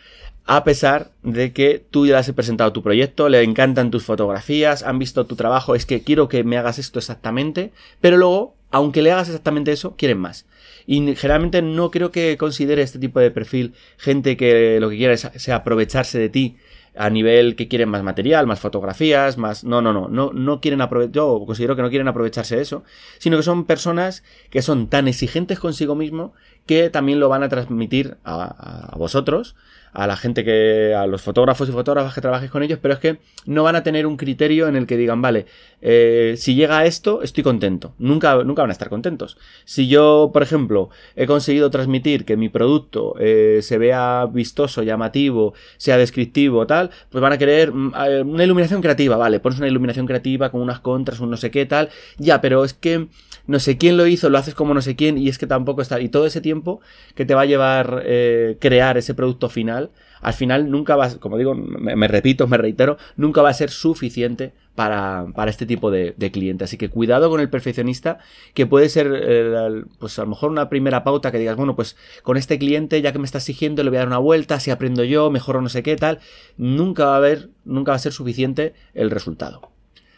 A 0.50 0.64
pesar 0.64 1.10
de 1.22 1.52
que 1.52 1.84
tú 1.90 2.06
ya 2.06 2.18
has 2.18 2.32
presentado 2.32 2.72
tu 2.72 2.82
proyecto, 2.82 3.28
le 3.28 3.42
encantan 3.42 3.90
tus 3.90 4.04
fotografías, 4.04 4.82
han 4.82 4.98
visto 4.98 5.26
tu 5.26 5.36
trabajo, 5.36 5.74
es 5.74 5.84
que 5.84 6.02
quiero 6.02 6.28
que 6.28 6.42
me 6.42 6.56
hagas 6.56 6.78
esto 6.78 6.98
exactamente, 6.98 7.70
pero 8.00 8.16
luego, 8.16 8.54
aunque 8.70 9.02
le 9.02 9.12
hagas 9.12 9.28
exactamente 9.28 9.72
eso, 9.72 9.96
quieren 9.96 10.18
más. 10.18 10.46
Y 10.86 11.14
generalmente 11.16 11.62
no 11.62 11.90
creo 11.90 12.10
que 12.10 12.36
considere 12.38 12.82
este 12.82 12.98
tipo 12.98 13.20
de 13.20 13.30
perfil 13.30 13.74
gente 13.96 14.36
que 14.36 14.80
lo 14.80 14.90
que 14.90 14.96
quiera 14.96 15.12
es, 15.12 15.28
sea 15.36 15.56
aprovecharse 15.56 16.18
de 16.18 16.28
ti 16.28 16.56
a 16.96 17.10
nivel 17.10 17.54
que 17.54 17.68
quieren 17.68 17.88
más 17.88 18.02
material, 18.02 18.46
más 18.46 18.58
fotografías, 18.58 19.38
más... 19.38 19.62
No, 19.64 19.80
no, 19.80 19.92
no, 19.92 20.08
no, 20.08 20.32
no 20.32 20.60
quieren 20.60 20.80
aprovechar... 20.80 21.12
Yo 21.12 21.44
considero 21.46 21.76
que 21.76 21.82
no 21.82 21.90
quieren 21.90 22.08
aprovecharse 22.08 22.56
de 22.56 22.62
eso, 22.62 22.84
sino 23.18 23.36
que 23.36 23.42
son 23.42 23.66
personas 23.66 24.24
que 24.50 24.62
son 24.62 24.88
tan 24.88 25.06
exigentes 25.06 25.60
consigo 25.60 25.94
mismo 25.94 26.32
que 26.66 26.90
también 26.90 27.20
lo 27.20 27.28
van 27.28 27.42
a 27.42 27.48
transmitir 27.48 28.16
a, 28.24 28.90
a 28.92 28.96
vosotros 28.96 29.54
a 29.93 30.06
la 30.06 30.17
gente 30.17 30.44
que, 30.44 30.94
a 30.94 31.06
los 31.06 31.23
fotógrafos 31.23 31.69
y 31.69 31.73
fotógrafas 31.73 32.14
que 32.14 32.20
trabajes 32.20 32.50
con 32.50 32.62
ellos, 32.62 32.79
pero 32.81 32.94
es 32.94 33.00
que 33.00 33.19
no 33.46 33.62
van 33.62 33.76
a 33.76 33.82
tener 33.82 34.06
un 34.06 34.17
criterio 34.17 34.69
en 34.69 34.76
el 34.76 34.87
que 34.87 34.96
digan, 34.96 35.23
vale, 35.23 35.46
eh, 35.81 36.35
si 36.37 36.55
llega 36.55 36.79
a 36.79 36.87
esto, 36.87 37.23
estoy 37.23 37.44
contento. 37.44 37.94
Nunca, 37.99 38.43
nunca 38.44 38.62
van 38.62 38.70
a 38.70 38.73
estar 38.73 38.88
contentos. 38.88 39.38
Si 39.64 39.88
yo, 39.88 40.31
por 40.32 40.43
ejemplo, 40.43 40.90
he 41.17 41.26
conseguido 41.26 41.70
transmitir 41.70 42.25
que 42.25 42.37
mi 42.37 42.49
producto 42.49 43.14
eh, 43.19 43.61
se 43.62 43.79
vea 43.79 44.26
vistoso, 44.26 44.82
llamativo, 44.82 45.55
sea 45.76 45.96
descriptivo, 45.99 46.67
tal, 46.67 46.90
pues 47.11 47.23
van 47.23 47.32
a 47.32 47.38
querer 47.38 47.73
mm, 47.73 47.93
una 48.26 48.44
iluminación 48.44 48.82
creativa, 48.82 49.17
vale, 49.17 49.40
pones 49.40 49.58
una 49.58 49.69
iluminación 49.69 50.06
creativa 50.06 50.50
con 50.50 50.61
unas 50.61 50.80
contras, 50.80 51.21
un 51.21 51.30
no 51.30 51.37
sé 51.37 51.50
qué, 51.50 51.66
tal, 51.66 51.88
ya, 52.18 52.40
pero 52.40 52.64
es 52.64 52.75
que 52.75 53.09
no 53.49 53.59
sé 53.61 53.78
quién 53.78 53.97
lo 53.97 54.07
hizo, 54.07 54.28
lo 54.28 54.37
haces 54.37 54.54
como 54.54 54.75
no 54.75 54.83
sé 54.83 54.95
quién, 54.95 55.16
y 55.16 55.28
es 55.30 55.38
que 55.38 55.47
tampoco 55.47 55.80
está. 55.80 56.00
Y 56.00 56.11
todo 56.11 56.26
ese 56.26 56.42
tiempo 56.42 56.83
que 57.14 57.25
te 57.25 57.35
va 57.35 57.42
a 57.42 57.47
llevar 57.47 58.02
eh, 58.04 58.59
crear 58.61 58.99
ese 58.99 59.14
producto 59.14 59.49
final, 59.49 59.77
al 60.20 60.32
final 60.32 60.70
nunca 60.70 60.97
va, 60.97 61.11
como 61.18 61.37
digo, 61.37 61.54
me, 61.54 62.08
repito, 62.08 62.47
me 62.47 62.56
reitero, 62.56 62.99
nunca 63.16 63.42
va 63.42 63.50
a 63.50 63.54
ser 63.54 63.70
suficiente 63.70 64.52
para, 64.75 65.26
para 65.35 65.50
este 65.50 65.66
tipo 65.66 65.90
de, 65.90 66.14
cliente. 66.32 66.64
Así 66.64 66.76
que 66.76 66.88
cuidado 66.88 67.30
con 67.30 67.40
el 67.40 67.50
perfeccionista, 67.50 68.18
que 68.54 68.66
puede 68.66 68.88
ser, 68.88 69.11
eh, 69.14 69.85
pues 69.99 70.18
a 70.18 70.23
lo 70.23 70.28
mejor 70.28 70.50
una 70.50 70.68
primera 70.68 71.04
pauta 71.04 71.30
que 71.30 71.38
digas, 71.38 71.56
bueno, 71.56 71.76
pues 71.76 71.97
con 72.23 72.37
este 72.37 72.58
cliente, 72.58 73.00
ya 73.00 73.12
que 73.12 73.18
me 73.18 73.26
está 73.26 73.38
exigiendo, 73.38 73.82
le 73.82 73.90
voy 73.90 73.97
a 73.97 74.00
dar 74.00 74.08
una 74.08 74.18
vuelta, 74.18 74.61
si 74.61 74.70
aprendo 74.70 75.04
yo, 75.04 75.30
mejor 75.30 75.62
no 75.62 75.68
sé 75.68 75.82
qué, 75.82 75.97
tal. 75.97 76.18
Nunca 76.56 77.06
va 77.06 77.14
a 77.14 77.18
haber, 77.18 77.50
nunca 77.64 77.92
va 77.92 77.97
a 77.97 78.00
ser 78.00 78.12
suficiente 78.12 78.75
el 78.94 79.11
resultado. 79.11 79.70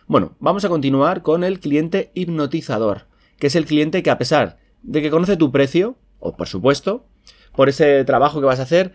Bueno, 0.07 0.35
vamos 0.41 0.65
a 0.65 0.69
continuar 0.69 1.23
con 1.23 1.45
el 1.45 1.61
cliente 1.61 2.11
hipnotizador 2.15 3.11
que 3.41 3.49
es 3.49 3.57
el 3.57 3.65
cliente 3.65 4.05
que 4.05 4.11
a 4.11 4.19
pesar 4.19 4.59
de 4.83 5.03
que 5.03 5.11
conoce 5.11 5.37
tu 5.37 5.51
precio, 5.51 5.97
o 6.21 6.37
por 6.37 6.47
supuesto, 6.47 7.07
por 7.57 7.69
ese 7.69 8.05
trabajo 8.05 8.39
que 8.39 8.47
vas 8.47 8.61
a 8.61 8.65
hacer, 8.65 8.93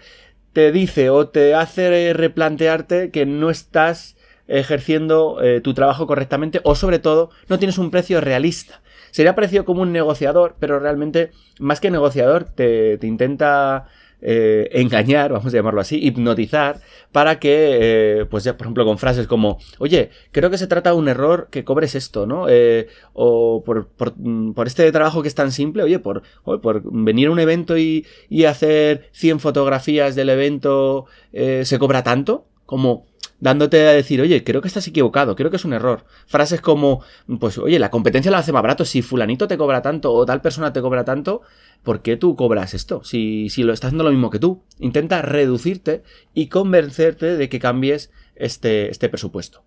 te 0.55 0.71
dice 0.71 1.09
o 1.09 1.27
te 1.27 1.53
hace 1.53 2.13
replantearte 2.13 3.12
que 3.12 3.25
no 3.25 3.50
estás 3.50 4.15
ejerciendo 4.47 5.43
eh, 5.43 5.59
tu 5.59 5.74
trabajo 5.74 6.07
correctamente 6.07 6.62
o 6.63 6.75
sobre 6.75 6.97
todo 6.97 7.29
no 7.50 7.59
tienes 7.59 7.77
un 7.77 7.91
precio 7.91 8.21
realista. 8.21 8.79
Sería 9.12 9.35
parecido 9.35 9.65
como 9.65 9.81
un 9.81 9.91
negociador, 9.91 10.55
pero 10.57 10.79
realmente 10.79 11.31
más 11.59 11.81
que 11.81 11.91
negociador 11.91 12.45
te, 12.45 12.97
te 12.97 13.05
intenta 13.05 13.88
eh, 14.22 14.69
engañar, 14.72 15.31
vamos 15.31 15.53
a 15.53 15.57
llamarlo 15.57 15.81
así, 15.81 16.00
hipnotizar, 16.03 16.79
para 17.12 17.39
que, 17.39 18.19
eh, 18.22 18.25
pues 18.25 18.43
ya, 18.43 18.57
por 18.57 18.65
ejemplo, 18.65 18.86
con 18.86 18.98
frases 18.98 19.27
como, 19.27 19.60
oye, 19.79 20.10
creo 20.31 20.50
que 20.50 20.57
se 20.57 20.67
trata 20.67 20.91
de 20.91 20.98
un 20.98 21.07
error 21.07 21.48
que 21.51 21.63
cobres 21.63 21.95
esto, 21.95 22.25
¿no? 22.25 22.48
Eh, 22.50 22.88
o 23.13 23.63
por, 23.63 23.89
mm, 24.17 24.51
por, 24.53 24.67
este 24.67 24.91
trabajo 24.91 25.22
que 25.22 25.27
es 25.27 25.36
tan 25.36 25.51
simple, 25.51 25.84
oye, 25.84 26.00
por, 26.00 26.24
por 26.43 26.81
venir 26.91 27.27
a 27.27 27.31
un 27.31 27.39
evento 27.39 27.77
y, 27.77 28.05
y 28.29 28.45
hacer 28.45 29.10
100 29.13 29.39
fotografías 29.39 30.15
del 30.15 30.29
evento, 30.29 31.05
¿se 31.31 31.79
cobra 31.79 32.03
tanto? 32.03 32.45
Como, 32.65 33.05
dándote 33.39 33.88
a 33.88 33.92
decir, 33.92 34.22
oye, 34.22 34.44
creo 34.44 34.62
que 34.62 34.68
estás 34.68 34.88
equivocado, 34.88 35.36
creo 35.36 35.50
que 35.50 35.58
es 35.58 35.65
un 35.65 35.74
error. 35.74 36.06
Frases 36.25 36.62
como, 36.62 37.01
pues, 37.39 37.58
oye, 37.58 37.80
la 37.80 37.92
competencia 37.92 38.32
la 38.32 38.39
hace 38.39 38.51
más 38.51 38.63
barato, 38.63 38.86
si 38.86 39.01
fulanito 39.01 39.48
te 39.48 39.58
cobra 39.58 39.82
tanto 39.82 40.13
o 40.13 40.25
tal 40.25 40.42
persona 40.42 40.74
te 40.74 40.82
cobra 40.82 41.06
tanto, 41.06 41.42
¿por 41.84 42.01
qué 42.01 42.18
tú 42.18 42.36
cobras 42.36 42.74
esto? 42.74 43.04
Si, 43.04 43.50
si 43.50 43.63
lo 43.63 43.74
estás 43.74 43.89
haciendo 43.89 44.04
lo 44.04 44.12
mismo 44.12 44.30
que 44.30 44.39
tú. 44.39 44.63
Intenta 44.80 45.22
reducirte 45.22 46.04
y 46.34 46.48
convencerte 46.48 47.38
de 47.38 47.50
que 47.50 47.60
cambies 47.60 48.12
este, 48.36 48.89
este 48.89 49.10
presupuesto. 49.10 49.63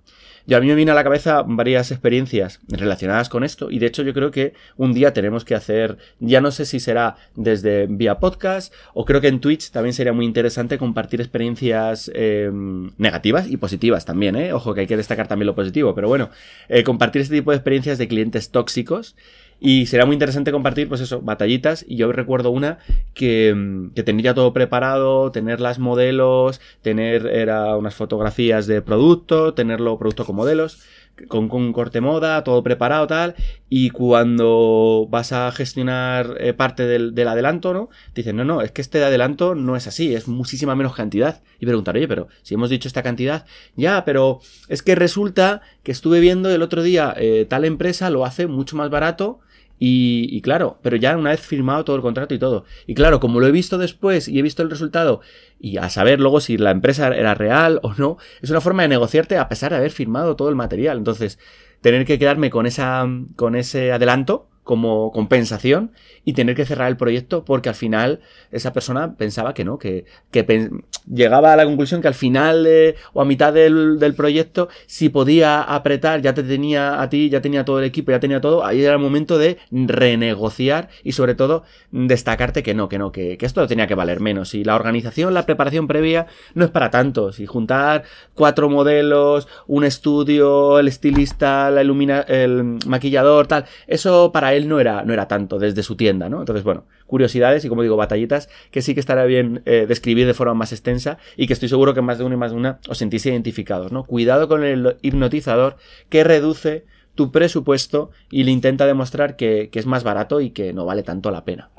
Y 0.48 0.54
a 0.54 0.60
mí 0.60 0.66
me 0.66 0.74
viene 0.74 0.92
a 0.92 0.94
la 0.94 1.04
cabeza 1.04 1.42
varias 1.46 1.90
experiencias 1.90 2.60
relacionadas 2.68 3.28
con 3.28 3.44
esto 3.44 3.70
y 3.70 3.80
de 3.80 3.86
hecho 3.86 4.02
yo 4.02 4.14
creo 4.14 4.30
que 4.30 4.54
un 4.78 4.94
día 4.94 5.12
tenemos 5.12 5.44
que 5.44 5.54
hacer, 5.54 5.98
ya 6.20 6.40
no 6.40 6.52
sé 6.52 6.64
si 6.64 6.80
será 6.80 7.16
desde 7.36 7.86
vía 7.86 8.18
podcast 8.18 8.72
o 8.94 9.04
creo 9.04 9.20
que 9.20 9.28
en 9.28 9.40
Twitch 9.40 9.70
también 9.70 9.92
sería 9.92 10.14
muy 10.14 10.24
interesante 10.24 10.78
compartir 10.78 11.20
experiencias 11.20 12.10
eh, 12.14 12.50
negativas 12.96 13.46
y 13.46 13.58
positivas 13.58 14.06
también, 14.06 14.36
¿eh? 14.36 14.54
Ojo 14.54 14.72
que 14.72 14.80
hay 14.80 14.86
que 14.86 14.96
destacar 14.96 15.28
también 15.28 15.48
lo 15.48 15.54
positivo, 15.54 15.94
pero 15.94 16.08
bueno, 16.08 16.30
eh, 16.70 16.82
compartir 16.82 17.20
este 17.20 17.34
tipo 17.34 17.50
de 17.50 17.58
experiencias 17.58 17.98
de 17.98 18.08
clientes 18.08 18.50
tóxicos 18.50 19.16
y 19.60 19.86
será 19.86 20.06
muy 20.06 20.14
interesante 20.14 20.52
compartir, 20.52 20.88
pues 20.88 21.00
eso, 21.00 21.20
batallitas. 21.20 21.84
Y 21.88 21.96
yo 21.96 22.12
recuerdo 22.12 22.50
una 22.50 22.78
que, 23.14 23.52
mm, 23.54 23.90
que 23.90 24.02
tenía 24.02 24.34
todo 24.34 24.52
preparado, 24.52 25.32
tener 25.32 25.60
las 25.60 25.78
modelos, 25.78 26.60
tener 26.82 27.26
era 27.26 27.76
unas 27.76 27.94
fotografías 27.94 28.66
de 28.66 28.82
producto, 28.82 29.54
tenerlo 29.54 29.98
producto 29.98 30.24
con 30.24 30.36
modelos, 30.36 30.80
con, 31.26 31.48
con 31.48 31.72
corte 31.72 32.00
moda, 32.00 32.44
todo 32.44 32.62
preparado, 32.62 33.08
tal. 33.08 33.34
Y 33.68 33.90
cuando 33.90 35.08
vas 35.10 35.32
a 35.32 35.50
gestionar 35.50 36.36
eh, 36.38 36.52
parte 36.52 36.86
del, 36.86 37.14
del, 37.16 37.26
adelanto, 37.26 37.74
¿no? 37.74 37.88
Te 38.12 38.22
dicen, 38.22 38.36
no, 38.36 38.44
no, 38.44 38.62
es 38.62 38.70
que 38.70 38.80
este 38.80 39.02
adelanto 39.02 39.56
no 39.56 39.74
es 39.74 39.88
así, 39.88 40.14
es 40.14 40.28
muchísima 40.28 40.76
menos 40.76 40.94
cantidad. 40.94 41.42
Y 41.58 41.66
preguntar, 41.66 41.96
oye, 41.96 42.06
pero 42.06 42.28
si 42.42 42.54
hemos 42.54 42.70
dicho 42.70 42.86
esta 42.86 43.02
cantidad, 43.02 43.44
ya, 43.74 44.04
pero 44.04 44.40
es 44.68 44.82
que 44.82 44.94
resulta 44.94 45.62
que 45.82 45.90
estuve 45.90 46.20
viendo 46.20 46.48
el 46.48 46.62
otro 46.62 46.84
día, 46.84 47.12
eh, 47.16 47.44
tal 47.48 47.64
empresa 47.64 48.10
lo 48.10 48.24
hace 48.24 48.46
mucho 48.46 48.76
más 48.76 48.88
barato 48.90 49.40
y, 49.78 50.40
claro, 50.42 50.78
pero 50.82 50.96
ya 50.96 51.16
una 51.16 51.30
vez 51.30 51.40
firmado 51.40 51.84
todo 51.84 51.96
el 51.96 52.02
contrato 52.02 52.34
y 52.34 52.38
todo. 52.38 52.64
Y 52.86 52.94
claro, 52.94 53.20
como 53.20 53.40
lo 53.40 53.46
he 53.46 53.52
visto 53.52 53.78
después 53.78 54.28
y 54.28 54.38
he 54.38 54.42
visto 54.42 54.62
el 54.62 54.70
resultado, 54.70 55.20
y 55.60 55.76
a 55.76 55.88
saber 55.88 56.20
luego 56.20 56.40
si 56.40 56.56
la 56.56 56.70
empresa 56.70 57.08
era 57.08 57.34
real 57.34 57.80
o 57.82 57.94
no, 57.94 58.16
es 58.42 58.50
una 58.50 58.60
forma 58.60 58.82
de 58.82 58.88
negociarte 58.88 59.36
a 59.36 59.48
pesar 59.48 59.70
de 59.70 59.78
haber 59.78 59.90
firmado 59.90 60.36
todo 60.36 60.48
el 60.48 60.56
material. 60.56 60.98
Entonces, 60.98 61.38
tener 61.80 62.04
que 62.04 62.18
quedarme 62.18 62.50
con 62.50 62.66
esa, 62.66 63.06
con 63.36 63.54
ese 63.54 63.92
adelanto, 63.92 64.47
como 64.68 65.12
compensación 65.12 65.92
y 66.26 66.34
tener 66.34 66.54
que 66.54 66.66
cerrar 66.66 66.88
el 66.88 66.98
proyecto 66.98 67.42
porque 67.42 67.70
al 67.70 67.74
final 67.74 68.20
esa 68.50 68.74
persona 68.74 69.16
pensaba 69.16 69.54
que 69.54 69.64
no, 69.64 69.78
que, 69.78 70.04
que 70.30 70.70
llegaba 71.10 71.54
a 71.54 71.56
la 71.56 71.64
conclusión 71.64 72.02
que 72.02 72.08
al 72.08 72.12
final 72.12 72.68
o 73.14 73.22
a 73.22 73.24
mitad 73.24 73.54
del, 73.54 73.98
del, 73.98 74.12
proyecto 74.12 74.68
si 74.84 75.08
podía 75.08 75.62
apretar, 75.62 76.20
ya 76.20 76.34
te 76.34 76.42
tenía 76.42 77.00
a 77.00 77.08
ti, 77.08 77.30
ya 77.30 77.40
tenía 77.40 77.64
todo 77.64 77.78
el 77.78 77.86
equipo, 77.86 78.10
ya 78.10 78.20
tenía 78.20 78.42
todo, 78.42 78.62
ahí 78.62 78.82
era 78.82 78.92
el 78.92 78.98
momento 78.98 79.38
de 79.38 79.56
renegociar 79.70 80.90
y 81.02 81.12
sobre 81.12 81.34
todo 81.34 81.62
destacarte 81.90 82.62
que 82.62 82.74
no, 82.74 82.90
que 82.90 82.98
no, 82.98 83.10
que, 83.10 83.38
que 83.38 83.46
esto 83.46 83.66
tenía 83.66 83.86
que 83.86 83.94
valer 83.94 84.20
menos. 84.20 84.54
Y 84.54 84.64
la 84.64 84.74
organización, 84.74 85.32
la 85.32 85.46
preparación 85.46 85.88
previa 85.88 86.26
no 86.52 86.66
es 86.66 86.70
para 86.70 86.90
tanto, 86.90 87.32
si 87.32 87.46
juntar 87.46 88.02
cuatro 88.34 88.68
modelos, 88.68 89.48
un 89.66 89.84
estudio, 89.84 90.78
el 90.78 90.88
estilista, 90.88 91.70
la 91.70 91.82
ilumina, 91.82 92.20
el 92.20 92.76
maquillador, 92.86 93.46
tal, 93.46 93.64
eso 93.86 94.30
para 94.30 94.52
él 94.52 94.57
no 94.66 94.80
era, 94.80 95.04
no 95.04 95.12
era 95.12 95.28
tanto 95.28 95.58
desde 95.58 95.82
su 95.82 95.94
tienda, 95.94 96.28
¿no? 96.28 96.40
Entonces, 96.40 96.64
bueno, 96.64 96.86
curiosidades 97.06 97.64
y 97.64 97.68
como 97.68 97.82
digo, 97.82 97.96
batallitas 97.96 98.48
que 98.70 98.82
sí 98.82 98.94
que 98.94 99.00
estará 99.00 99.24
bien 99.26 99.62
eh, 99.66 99.84
describir 99.86 100.26
de 100.26 100.34
forma 100.34 100.54
más 100.54 100.72
extensa 100.72 101.18
y 101.36 101.46
que 101.46 101.52
estoy 101.52 101.68
seguro 101.68 101.94
que 101.94 102.00
más 102.00 102.18
de 102.18 102.24
uno 102.24 102.34
y 102.34 102.38
más 102.38 102.52
de 102.52 102.56
una 102.56 102.80
os 102.88 102.98
sentís 102.98 103.26
identificados, 103.26 103.92
¿no? 103.92 104.04
Cuidado 104.04 104.48
con 104.48 104.64
el 104.64 104.96
hipnotizador 105.02 105.76
que 106.08 106.24
reduce 106.24 106.86
tu 107.14 107.32
presupuesto 107.32 108.10
y 108.30 108.44
le 108.44 108.52
intenta 108.52 108.86
demostrar 108.86 109.34
que, 109.34 109.70
es 109.72 109.86
más 109.86 110.04
barato 110.04 110.40
y 110.40 110.50
que 110.50 110.72
no 110.72 110.84
vale 110.84 111.02
tanto 111.02 111.32
la 111.32 111.44
pena. 111.44 111.70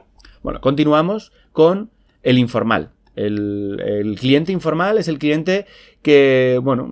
Bueno, 0.43 0.59
continuamos 0.59 1.31
con 1.53 1.91
el 2.23 2.37
informal. 2.37 2.91
El, 3.15 4.17
cliente 4.19 4.51
informal 4.51 4.97
es 4.97 5.07
el 5.07 5.17
cliente 5.17 5.65
que, 6.01 6.59
bueno, 6.61 6.91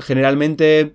generalmente 0.00 0.94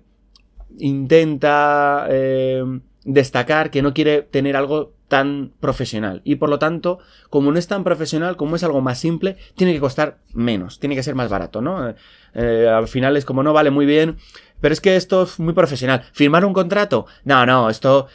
intenta 0.78 2.06
eh, 2.10 2.64
destacar 3.04 3.70
que 3.70 3.82
no 3.82 3.94
quiere 3.94 4.22
tener 4.22 4.56
algo 4.56 4.92
tan 5.08 5.52
profesional. 5.58 6.22
Y 6.24 6.36
por 6.36 6.48
lo 6.48 6.58
tanto, 6.58 7.00
como 7.30 7.50
no 7.50 7.58
es 7.58 7.66
tan 7.66 7.82
profesional, 7.82 8.36
como 8.36 8.56
es 8.56 8.62
algo 8.62 8.80
más 8.80 8.98
simple, 8.98 9.36
tiene 9.56 9.72
que 9.72 9.80
costar 9.80 10.18
menos, 10.32 10.78
tiene 10.78 10.94
que 10.94 11.02
ser 11.02 11.14
más 11.14 11.28
barato, 11.28 11.60
¿no? 11.60 11.94
Eh, 12.34 12.68
al 12.68 12.86
final 12.86 13.16
es 13.16 13.24
como 13.24 13.42
no 13.42 13.52
vale 13.52 13.70
muy 13.70 13.86
bien, 13.86 14.18
pero 14.60 14.72
es 14.72 14.80
que 14.80 14.94
esto 14.96 15.24
es 15.24 15.40
muy 15.40 15.52
profesional. 15.52 16.04
¿Firmar 16.12 16.44
un 16.44 16.52
contrato? 16.52 17.06
No, 17.24 17.44
no, 17.46 17.70
esto... 17.70 18.06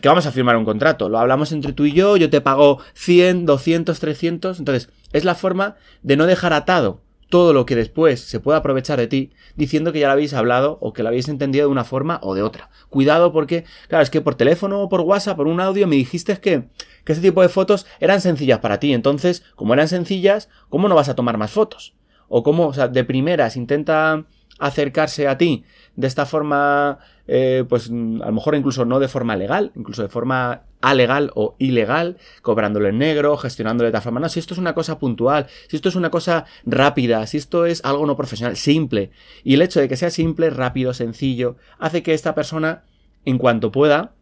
que 0.00 0.08
vamos 0.08 0.26
a 0.26 0.32
firmar 0.32 0.56
un 0.56 0.64
contrato? 0.64 1.08
Lo 1.08 1.18
hablamos 1.18 1.52
entre 1.52 1.72
tú 1.72 1.84
y 1.84 1.92
yo, 1.92 2.16
yo 2.16 2.30
te 2.30 2.40
pago 2.40 2.80
100, 2.94 3.44
200, 3.44 3.98
300. 3.98 4.58
Entonces, 4.58 4.90
es 5.12 5.24
la 5.24 5.34
forma 5.34 5.76
de 6.02 6.16
no 6.16 6.26
dejar 6.26 6.52
atado 6.52 7.02
todo 7.28 7.52
lo 7.52 7.66
que 7.66 7.76
después 7.76 8.20
se 8.20 8.40
pueda 8.40 8.58
aprovechar 8.58 8.98
de 8.98 9.06
ti 9.06 9.32
diciendo 9.54 9.92
que 9.92 10.00
ya 10.00 10.06
lo 10.06 10.12
habéis 10.12 10.34
hablado 10.34 10.78
o 10.80 10.92
que 10.92 11.02
lo 11.02 11.08
habéis 11.08 11.28
entendido 11.28 11.66
de 11.66 11.72
una 11.72 11.84
forma 11.84 12.20
o 12.22 12.34
de 12.34 12.42
otra. 12.42 12.70
Cuidado 12.88 13.32
porque, 13.32 13.64
claro, 13.88 14.02
es 14.02 14.10
que 14.10 14.20
por 14.20 14.34
teléfono 14.34 14.80
o 14.82 14.88
por 14.88 15.02
WhatsApp, 15.02 15.36
por 15.36 15.46
un 15.46 15.60
audio, 15.60 15.86
me 15.86 15.96
dijiste 15.96 16.38
que, 16.38 16.68
que 17.04 17.12
este 17.12 17.28
tipo 17.28 17.42
de 17.42 17.48
fotos 17.48 17.86
eran 18.00 18.20
sencillas 18.20 18.60
para 18.60 18.80
ti. 18.80 18.94
Entonces, 18.94 19.42
como 19.56 19.74
eran 19.74 19.88
sencillas, 19.88 20.48
¿cómo 20.68 20.88
no 20.88 20.94
vas 20.94 21.08
a 21.08 21.14
tomar 21.14 21.36
más 21.36 21.50
fotos? 21.50 21.94
O 22.28 22.42
cómo, 22.42 22.68
o 22.68 22.72
sea, 22.72 22.88
de 22.88 23.04
primeras 23.04 23.56
intenta 23.56 24.24
acercarse 24.58 25.28
a 25.28 25.38
ti 25.38 25.64
de 25.96 26.06
esta 26.06 26.26
forma, 26.26 26.98
eh, 27.26 27.64
pues 27.68 27.90
a 27.90 27.92
lo 27.92 28.32
mejor 28.32 28.54
incluso 28.54 28.84
no 28.84 29.00
de 29.00 29.08
forma 29.08 29.36
legal, 29.36 29.72
incluso 29.74 30.02
de 30.02 30.08
forma 30.08 30.62
alegal 30.80 31.32
o 31.34 31.56
ilegal, 31.58 32.18
cobrándolo 32.42 32.88
en 32.88 32.98
negro, 32.98 33.36
gestionándolo 33.36 33.86
de 33.86 33.92
tal 33.92 34.02
forma. 34.02 34.20
No, 34.20 34.28
si 34.28 34.40
esto 34.40 34.54
es 34.54 34.58
una 34.58 34.74
cosa 34.74 34.98
puntual, 34.98 35.46
si 35.68 35.76
esto 35.76 35.88
es 35.88 35.96
una 35.96 36.10
cosa 36.10 36.44
rápida, 36.64 37.26
si 37.26 37.36
esto 37.36 37.66
es 37.66 37.84
algo 37.84 38.06
no 38.06 38.16
profesional, 38.16 38.56
simple. 38.56 39.10
Y 39.44 39.54
el 39.54 39.62
hecho 39.62 39.80
de 39.80 39.88
que 39.88 39.96
sea 39.96 40.10
simple, 40.10 40.50
rápido, 40.50 40.94
sencillo, 40.94 41.56
hace 41.78 42.02
que 42.02 42.14
esta 42.14 42.34
persona, 42.34 42.84
en 43.24 43.38
cuanto 43.38 43.72
pueda, 43.72 44.12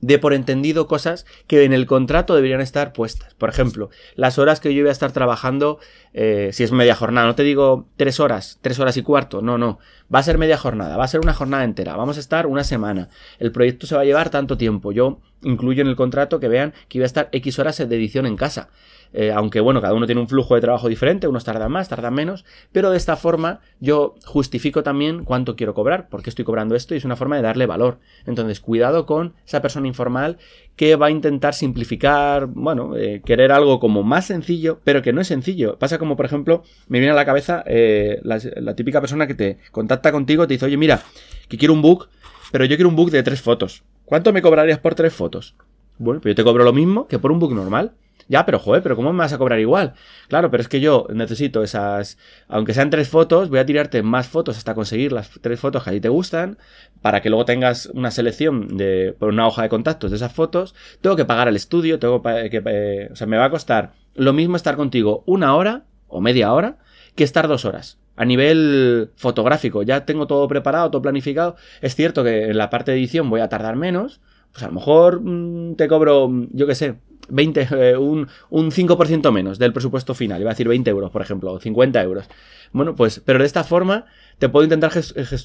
de 0.00 0.18
por 0.18 0.32
entendido 0.32 0.86
cosas 0.86 1.26
que 1.46 1.64
en 1.64 1.72
el 1.72 1.86
contrato 1.86 2.34
deberían 2.34 2.60
estar 2.60 2.92
puestas. 2.92 3.34
Por 3.34 3.48
ejemplo, 3.48 3.90
las 4.14 4.38
horas 4.38 4.60
que 4.60 4.74
yo 4.74 4.82
voy 4.82 4.88
a 4.88 4.92
estar 4.92 5.12
trabajando, 5.12 5.78
eh, 6.14 6.50
si 6.52 6.64
es 6.64 6.72
media 6.72 6.94
jornada, 6.94 7.26
no 7.26 7.34
te 7.34 7.42
digo 7.42 7.86
tres 7.96 8.20
horas, 8.20 8.58
tres 8.62 8.78
horas 8.78 8.96
y 8.96 9.02
cuarto, 9.02 9.42
no, 9.42 9.58
no, 9.58 9.78
va 10.12 10.20
a 10.20 10.22
ser 10.22 10.38
media 10.38 10.56
jornada, 10.56 10.96
va 10.96 11.04
a 11.04 11.08
ser 11.08 11.20
una 11.20 11.34
jornada 11.34 11.64
entera, 11.64 11.96
vamos 11.96 12.16
a 12.16 12.20
estar 12.20 12.46
una 12.46 12.64
semana, 12.64 13.08
el 13.38 13.52
proyecto 13.52 13.86
se 13.86 13.94
va 13.94 14.02
a 14.02 14.04
llevar 14.04 14.30
tanto 14.30 14.56
tiempo, 14.56 14.92
yo 14.92 15.20
incluyo 15.42 15.82
en 15.82 15.88
el 15.88 15.96
contrato 15.96 16.40
que 16.40 16.48
vean 16.48 16.74
que 16.88 16.98
iba 16.98 17.04
a 17.04 17.06
estar 17.06 17.28
X 17.32 17.58
horas 17.58 17.78
de 17.78 17.84
edición 17.84 18.26
en 18.26 18.36
casa. 18.36 18.68
Eh, 19.12 19.32
aunque 19.32 19.60
bueno, 19.60 19.80
cada 19.80 19.94
uno 19.94 20.06
tiene 20.06 20.20
un 20.20 20.28
flujo 20.28 20.54
de 20.54 20.60
trabajo 20.60 20.88
diferente, 20.88 21.26
unos 21.26 21.44
tardan 21.44 21.72
más, 21.72 21.88
tardan 21.88 22.14
menos, 22.14 22.44
pero 22.72 22.90
de 22.90 22.96
esta 22.96 23.16
forma 23.16 23.60
yo 23.80 24.14
justifico 24.24 24.82
también 24.82 25.24
cuánto 25.24 25.56
quiero 25.56 25.74
cobrar, 25.74 26.08
porque 26.08 26.30
estoy 26.30 26.44
cobrando 26.44 26.76
esto 26.76 26.94
y 26.94 26.98
es 26.98 27.04
una 27.04 27.16
forma 27.16 27.36
de 27.36 27.42
darle 27.42 27.66
valor. 27.66 27.98
Entonces, 28.26 28.60
cuidado 28.60 29.06
con 29.06 29.34
esa 29.46 29.60
persona 29.60 29.88
informal 29.88 30.38
que 30.76 30.96
va 30.96 31.06
a 31.06 31.10
intentar 31.10 31.54
simplificar, 31.54 32.46
bueno, 32.46 32.96
eh, 32.96 33.20
querer 33.24 33.52
algo 33.52 33.80
como 33.80 34.02
más 34.02 34.26
sencillo, 34.26 34.80
pero 34.84 35.02
que 35.02 35.12
no 35.12 35.20
es 35.20 35.26
sencillo. 35.26 35.78
Pasa 35.78 35.98
como, 35.98 36.16
por 36.16 36.26
ejemplo, 36.26 36.62
me 36.88 37.00
viene 37.00 37.12
a 37.12 37.16
la 37.16 37.24
cabeza 37.24 37.62
eh, 37.66 38.20
la, 38.22 38.40
la 38.56 38.74
típica 38.76 39.00
persona 39.00 39.26
que 39.26 39.34
te 39.34 39.58
contacta 39.72 40.12
contigo, 40.12 40.46
te 40.46 40.54
dice, 40.54 40.66
oye, 40.66 40.76
mira, 40.76 41.02
que 41.48 41.58
quiero 41.58 41.74
un 41.74 41.82
book, 41.82 42.08
pero 42.52 42.64
yo 42.64 42.76
quiero 42.76 42.88
un 42.88 42.96
book 42.96 43.10
de 43.10 43.22
tres 43.22 43.42
fotos. 43.42 43.82
¿Cuánto 44.04 44.32
me 44.32 44.42
cobrarías 44.42 44.78
por 44.78 44.94
tres 44.94 45.12
fotos? 45.12 45.54
Bueno, 45.98 46.20
pues 46.20 46.32
yo 46.32 46.36
te 46.36 46.44
cobro 46.44 46.64
lo 46.64 46.72
mismo 46.72 47.06
que 47.06 47.18
por 47.18 47.30
un 47.30 47.38
book 47.38 47.54
normal. 47.54 47.92
Ya, 48.28 48.46
pero 48.46 48.58
joder, 48.58 48.82
pero 48.82 48.96
¿cómo 48.96 49.12
me 49.12 49.18
vas 49.18 49.32
a 49.32 49.38
cobrar 49.38 49.58
igual? 49.60 49.94
Claro, 50.28 50.50
pero 50.50 50.60
es 50.62 50.68
que 50.68 50.80
yo 50.80 51.06
necesito 51.12 51.62
esas, 51.62 52.18
aunque 52.48 52.74
sean 52.74 52.90
tres 52.90 53.08
fotos, 53.08 53.48
voy 53.48 53.58
a 53.58 53.66
tirarte 53.66 54.02
más 54.02 54.28
fotos 54.28 54.56
hasta 54.56 54.74
conseguir 54.74 55.12
las 55.12 55.30
tres 55.40 55.58
fotos 55.60 55.82
que 55.82 55.90
a 55.90 55.92
ti 55.92 56.00
te 56.00 56.08
gustan, 56.08 56.58
para 57.02 57.20
que 57.20 57.30
luego 57.30 57.44
tengas 57.44 57.86
una 57.86 58.10
selección 58.10 58.76
de, 58.76 59.14
por 59.18 59.30
una 59.30 59.46
hoja 59.46 59.62
de 59.62 59.68
contactos 59.68 60.10
de 60.10 60.16
esas 60.16 60.32
fotos. 60.32 60.74
Tengo 61.00 61.16
que 61.16 61.24
pagar 61.24 61.48
el 61.48 61.56
estudio, 61.56 61.98
tengo 61.98 62.22
que, 62.22 62.62
eh, 62.64 63.08
o 63.12 63.16
sea, 63.16 63.26
me 63.26 63.36
va 63.36 63.46
a 63.46 63.50
costar 63.50 63.92
lo 64.14 64.32
mismo 64.32 64.56
estar 64.56 64.76
contigo 64.76 65.22
una 65.26 65.54
hora 65.56 65.84
o 66.08 66.20
media 66.20 66.52
hora 66.52 66.78
que 67.14 67.24
estar 67.24 67.48
dos 67.48 67.64
horas. 67.64 67.98
A 68.16 68.24
nivel 68.24 69.12
fotográfico, 69.16 69.82
ya 69.82 70.04
tengo 70.04 70.26
todo 70.26 70.46
preparado, 70.46 70.90
todo 70.90 71.02
planificado. 71.02 71.56
Es 71.80 71.94
cierto 71.94 72.22
que 72.22 72.50
en 72.50 72.58
la 72.58 72.68
parte 72.68 72.92
de 72.92 72.98
edición 72.98 73.30
voy 73.30 73.40
a 73.40 73.48
tardar 73.48 73.76
menos, 73.76 74.20
pues 74.52 74.62
a 74.62 74.66
lo 74.66 74.74
mejor 74.74 75.20
mm, 75.22 75.76
te 75.76 75.88
cobro, 75.88 76.30
yo 76.52 76.66
qué 76.66 76.74
sé, 76.74 76.96
20, 77.30 77.68
eh, 77.70 77.96
un, 77.96 78.28
un 78.50 78.70
5% 78.70 79.30
menos 79.32 79.58
del 79.58 79.72
presupuesto 79.72 80.14
final. 80.14 80.40
Iba 80.40 80.50
a 80.50 80.54
decir 80.54 80.68
20 80.68 80.90
euros, 80.90 81.10
por 81.10 81.22
ejemplo, 81.22 81.52
o 81.52 81.60
50 81.60 82.02
euros. 82.02 82.26
Bueno, 82.72 82.94
pues, 82.94 83.20
pero 83.24 83.38
de 83.38 83.46
esta 83.46 83.64
forma 83.64 84.06
te 84.40 84.48
puedo 84.48 84.64
intentar 84.64 84.90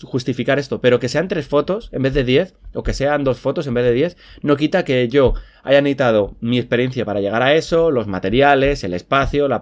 justificar 0.04 0.58
esto, 0.58 0.80
pero 0.80 1.00
que 1.00 1.10
sean 1.10 1.28
tres 1.28 1.46
fotos 1.48 1.90
en 1.92 2.02
vez 2.02 2.14
de 2.14 2.24
10, 2.24 2.56
o 2.74 2.82
que 2.82 2.94
sean 2.94 3.26
dos 3.26 3.40
fotos 3.40 3.68
en 3.68 3.74
vez 3.74 3.84
de 3.84 3.92
10, 3.92 4.18
no 4.42 4.56
quita 4.56 4.86
que 4.86 5.10
yo 5.10 5.34
haya 5.64 5.82
necesitado 5.82 6.36
mi 6.40 6.60
experiencia 6.60 7.04
para 7.04 7.20
llegar 7.20 7.42
a 7.42 7.56
eso, 7.56 7.92
los 7.92 8.08
materiales, 8.08 8.86
el 8.86 8.94
espacio, 8.94 9.50
la, 9.50 9.62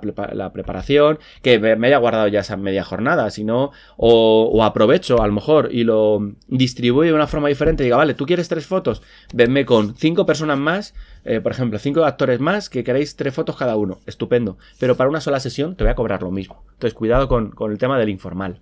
preparación, 0.54 1.18
que 1.42 1.58
me, 1.58 1.88
haya 1.88 1.98
guardado 1.98 2.28
ya 2.28 2.42
esa 2.42 2.58
media 2.58 2.84
jornada, 2.84 3.32
sino, 3.32 3.72
o, 3.98 4.52
o, 4.54 4.64
aprovecho 4.64 5.20
a 5.24 5.26
lo 5.26 5.34
mejor 5.34 5.70
y 5.72 5.84
lo 5.84 6.34
distribuyo 6.48 7.10
de 7.10 7.16
una 7.16 7.26
forma 7.26 7.50
diferente, 7.50 7.84
diga, 7.84 7.98
vale, 7.98 8.14
tú 8.14 8.28
quieres 8.28 8.48
tres 8.50 8.68
fotos, 8.68 9.02
venme 9.34 9.66
con 9.66 9.96
cinco 9.96 10.28
personas 10.28 10.60
más, 10.60 10.94
eh, 11.26 11.42
por 11.42 11.54
ejemplo, 11.54 11.80
cinco 11.80 12.06
actores 12.06 12.40
más 12.40 12.70
que 12.70 12.84
queréis 12.84 13.16
tres 13.16 13.34
fotos 13.34 13.56
cada 13.56 13.78
uno, 13.78 13.98
estupendo, 14.06 14.60
pero 14.80 14.96
para 14.96 15.10
una 15.10 15.22
sola 15.22 15.40
sesión 15.40 15.76
te 15.76 15.84
voy 15.84 15.92
a 15.92 15.96
cobrar 15.96 16.22
lo 16.22 16.30
mismo. 16.30 16.64
Entonces, 16.74 16.94
cuidado 16.94 17.28
con 17.28 17.72
el 17.72 17.80
tema 17.80 17.98
del 17.98 18.10
informal. 18.10 18.60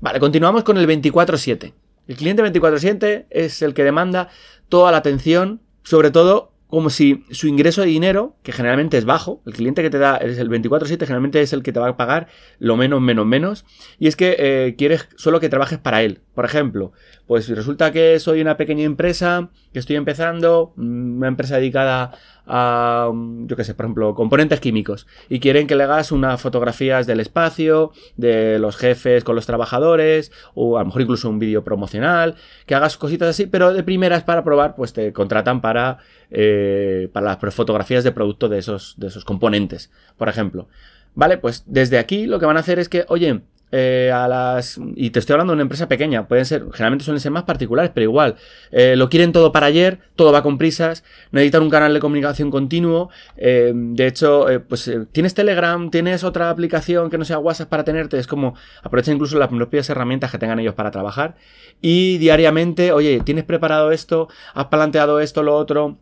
Vale, 0.00 0.20
continuamos 0.20 0.62
con 0.62 0.76
el 0.76 0.86
24-7. 0.86 1.72
El 2.06 2.16
cliente 2.16 2.42
24-7 2.42 3.26
es 3.30 3.62
el 3.62 3.72
que 3.72 3.82
demanda 3.82 4.28
toda 4.68 4.92
la 4.92 4.98
atención, 4.98 5.62
sobre 5.82 6.10
todo 6.10 6.52
como 6.66 6.90
si 6.90 7.24
su 7.30 7.46
ingreso 7.46 7.80
de 7.80 7.86
dinero, 7.86 8.36
que 8.42 8.52
generalmente 8.52 8.98
es 8.98 9.04
bajo, 9.04 9.40
el 9.46 9.54
cliente 9.54 9.82
que 9.82 9.90
te 9.90 9.98
da 9.98 10.16
es 10.16 10.38
el 10.38 10.50
24/7, 10.50 10.98
generalmente 11.00 11.40
es 11.40 11.52
el 11.52 11.62
que 11.62 11.72
te 11.72 11.80
va 11.80 11.88
a 11.88 11.96
pagar 11.96 12.26
lo 12.58 12.76
menos, 12.76 13.00
menos, 13.00 13.24
menos, 13.24 13.64
y 13.98 14.08
es 14.08 14.16
que 14.16 14.36
eh, 14.38 14.74
quieres 14.76 15.08
solo 15.16 15.40
que 15.40 15.48
trabajes 15.48 15.78
para 15.78 16.02
él. 16.02 16.20
Por 16.36 16.44
ejemplo, 16.44 16.92
pues 17.26 17.48
resulta 17.48 17.92
que 17.92 18.20
soy 18.20 18.42
una 18.42 18.58
pequeña 18.58 18.84
empresa, 18.84 19.48
que 19.72 19.78
estoy 19.78 19.96
empezando, 19.96 20.74
mm, 20.76 21.16
una 21.16 21.28
empresa 21.28 21.56
dedicada 21.56 22.12
a, 22.46 23.10
yo 23.46 23.56
qué 23.56 23.64
sé, 23.64 23.72
por 23.74 23.86
ejemplo, 23.86 24.14
componentes 24.14 24.60
químicos, 24.60 25.06
y 25.30 25.40
quieren 25.40 25.66
que 25.66 25.76
le 25.76 25.84
hagas 25.84 26.12
unas 26.12 26.38
fotografías 26.38 27.06
del 27.06 27.20
espacio, 27.20 27.92
de 28.18 28.58
los 28.58 28.76
jefes 28.76 29.24
con 29.24 29.34
los 29.34 29.46
trabajadores, 29.46 30.30
o 30.54 30.76
a 30.76 30.80
lo 30.80 30.86
mejor 30.88 31.00
incluso 31.00 31.30
un 31.30 31.38
vídeo 31.38 31.64
promocional, 31.64 32.34
que 32.66 32.74
hagas 32.74 32.98
cositas 32.98 33.30
así, 33.30 33.46
pero 33.46 33.72
de 33.72 33.82
primeras 33.82 34.22
para 34.22 34.44
probar, 34.44 34.76
pues 34.76 34.92
te 34.92 35.14
contratan 35.14 35.62
para, 35.62 35.96
eh, 36.30 37.08
para 37.14 37.38
las 37.42 37.54
fotografías 37.54 38.04
de 38.04 38.12
producto 38.12 38.50
de 38.50 38.58
esos, 38.58 38.92
de 38.98 39.06
esos 39.06 39.24
componentes, 39.24 39.90
por 40.18 40.28
ejemplo. 40.28 40.68
Vale, 41.14 41.38
pues 41.38 41.64
desde 41.64 41.96
aquí 41.96 42.26
lo 42.26 42.38
que 42.38 42.44
van 42.44 42.58
a 42.58 42.60
hacer 42.60 42.78
es 42.78 42.90
que, 42.90 43.06
oye, 43.08 43.40
eh, 43.72 44.12
a 44.14 44.28
las. 44.28 44.80
Y 44.94 45.10
te 45.10 45.18
estoy 45.18 45.34
hablando 45.34 45.52
de 45.52 45.56
una 45.56 45.62
empresa 45.62 45.88
pequeña, 45.88 46.28
pueden 46.28 46.44
ser, 46.44 46.66
generalmente 46.72 47.04
suelen 47.04 47.20
ser 47.20 47.32
más 47.32 47.42
particulares, 47.42 47.90
pero 47.92 48.04
igual. 48.04 48.36
Eh, 48.70 48.94
lo 48.96 49.08
quieren 49.08 49.32
todo 49.32 49.50
para 49.52 49.66
ayer, 49.66 49.98
todo 50.14 50.32
va 50.32 50.42
con 50.42 50.56
prisas, 50.56 51.04
necesitan 51.32 51.62
un 51.62 51.70
canal 51.70 51.92
de 51.92 52.00
comunicación 52.00 52.50
continuo. 52.50 53.10
Eh, 53.36 53.72
de 53.74 54.06
hecho, 54.06 54.46
pues 54.68 54.90
tienes 55.12 55.34
Telegram, 55.34 55.90
tienes 55.90 56.22
otra 56.24 56.50
aplicación 56.50 57.10
que 57.10 57.18
no 57.18 57.24
sea 57.24 57.38
WhatsApp 57.38 57.68
para 57.68 57.84
tenerte, 57.84 58.18
es 58.18 58.26
como 58.26 58.54
aprovecha 58.82 59.12
incluso 59.12 59.38
las 59.38 59.48
propias 59.48 59.90
herramientas 59.90 60.30
que 60.30 60.38
tengan 60.38 60.60
ellos 60.60 60.74
para 60.74 60.90
trabajar. 60.90 61.36
Y 61.80 62.18
diariamente, 62.18 62.92
oye, 62.92 63.20
¿tienes 63.24 63.44
preparado 63.44 63.90
esto? 63.90 64.28
¿Has 64.54 64.66
planteado 64.66 65.20
esto, 65.20 65.42
lo 65.42 65.56
otro? 65.56 65.98